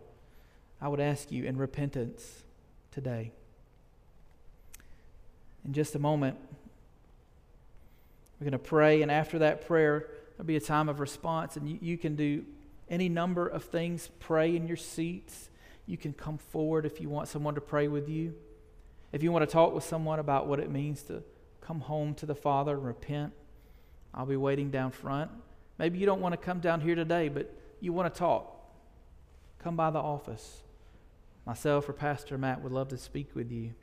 I 0.81 0.89
would 0.89 0.99
ask 0.99 1.31
you 1.31 1.45
in 1.45 1.55
repentance 1.55 2.43
today. 2.91 3.31
In 5.63 5.71
just 5.71 5.95
a 5.95 5.99
moment, 5.99 6.35
we're 8.39 8.45
going 8.45 8.51
to 8.51 8.59
pray, 8.59 9.01
and 9.01 9.11
after 9.11 9.39
that 9.39 9.67
prayer, 9.67 10.07
there'll 10.37 10.47
be 10.47 10.55
a 10.55 10.61
time 10.61 10.89
of 10.89 10.99
response, 10.99 11.57
and 11.57 11.69
you, 11.69 11.77
you 11.81 11.97
can 11.97 12.15
do 12.15 12.45
any 12.89 13.09
number 13.09 13.47
of 13.47 13.63
things. 13.63 14.09
Pray 14.19 14.55
in 14.55 14.67
your 14.67 14.77
seats 14.77 15.49
you 15.89 15.97
can 15.97 16.13
come 16.13 16.37
forward 16.37 16.85
if 16.85 17.01
you 17.01 17.09
want 17.09 17.27
someone 17.27 17.55
to 17.55 17.61
pray 17.61 17.87
with 17.87 18.07
you. 18.07 18.35
If 19.11 19.23
you 19.23 19.31
want 19.31 19.41
to 19.41 19.51
talk 19.51 19.73
with 19.73 19.83
someone 19.83 20.19
about 20.19 20.45
what 20.45 20.59
it 20.59 20.69
means 20.69 21.01
to 21.03 21.23
come 21.61 21.79
home 21.79 22.13
to 22.15 22.27
the 22.27 22.35
Father 22.35 22.75
and 22.75 22.85
repent, 22.85 23.33
I'll 24.13 24.27
be 24.27 24.37
waiting 24.37 24.69
down 24.69 24.91
front. 24.91 25.31
Maybe 25.79 25.97
you 25.97 26.05
don't 26.05 26.21
want 26.21 26.33
to 26.33 26.37
come 26.37 26.59
down 26.59 26.81
here 26.81 26.93
today, 26.93 27.27
but 27.27 27.51
you 27.79 27.91
want 27.91 28.13
to 28.13 28.19
talk. 28.19 28.55
Come 29.57 29.75
by 29.75 29.89
the 29.89 29.97
office. 29.97 30.61
Myself 31.43 31.89
or 31.89 31.93
Pastor 31.93 32.37
Matt 32.37 32.61
would 32.61 32.71
love 32.71 32.89
to 32.89 32.97
speak 32.97 33.31
with 33.33 33.51
you. 33.51 33.73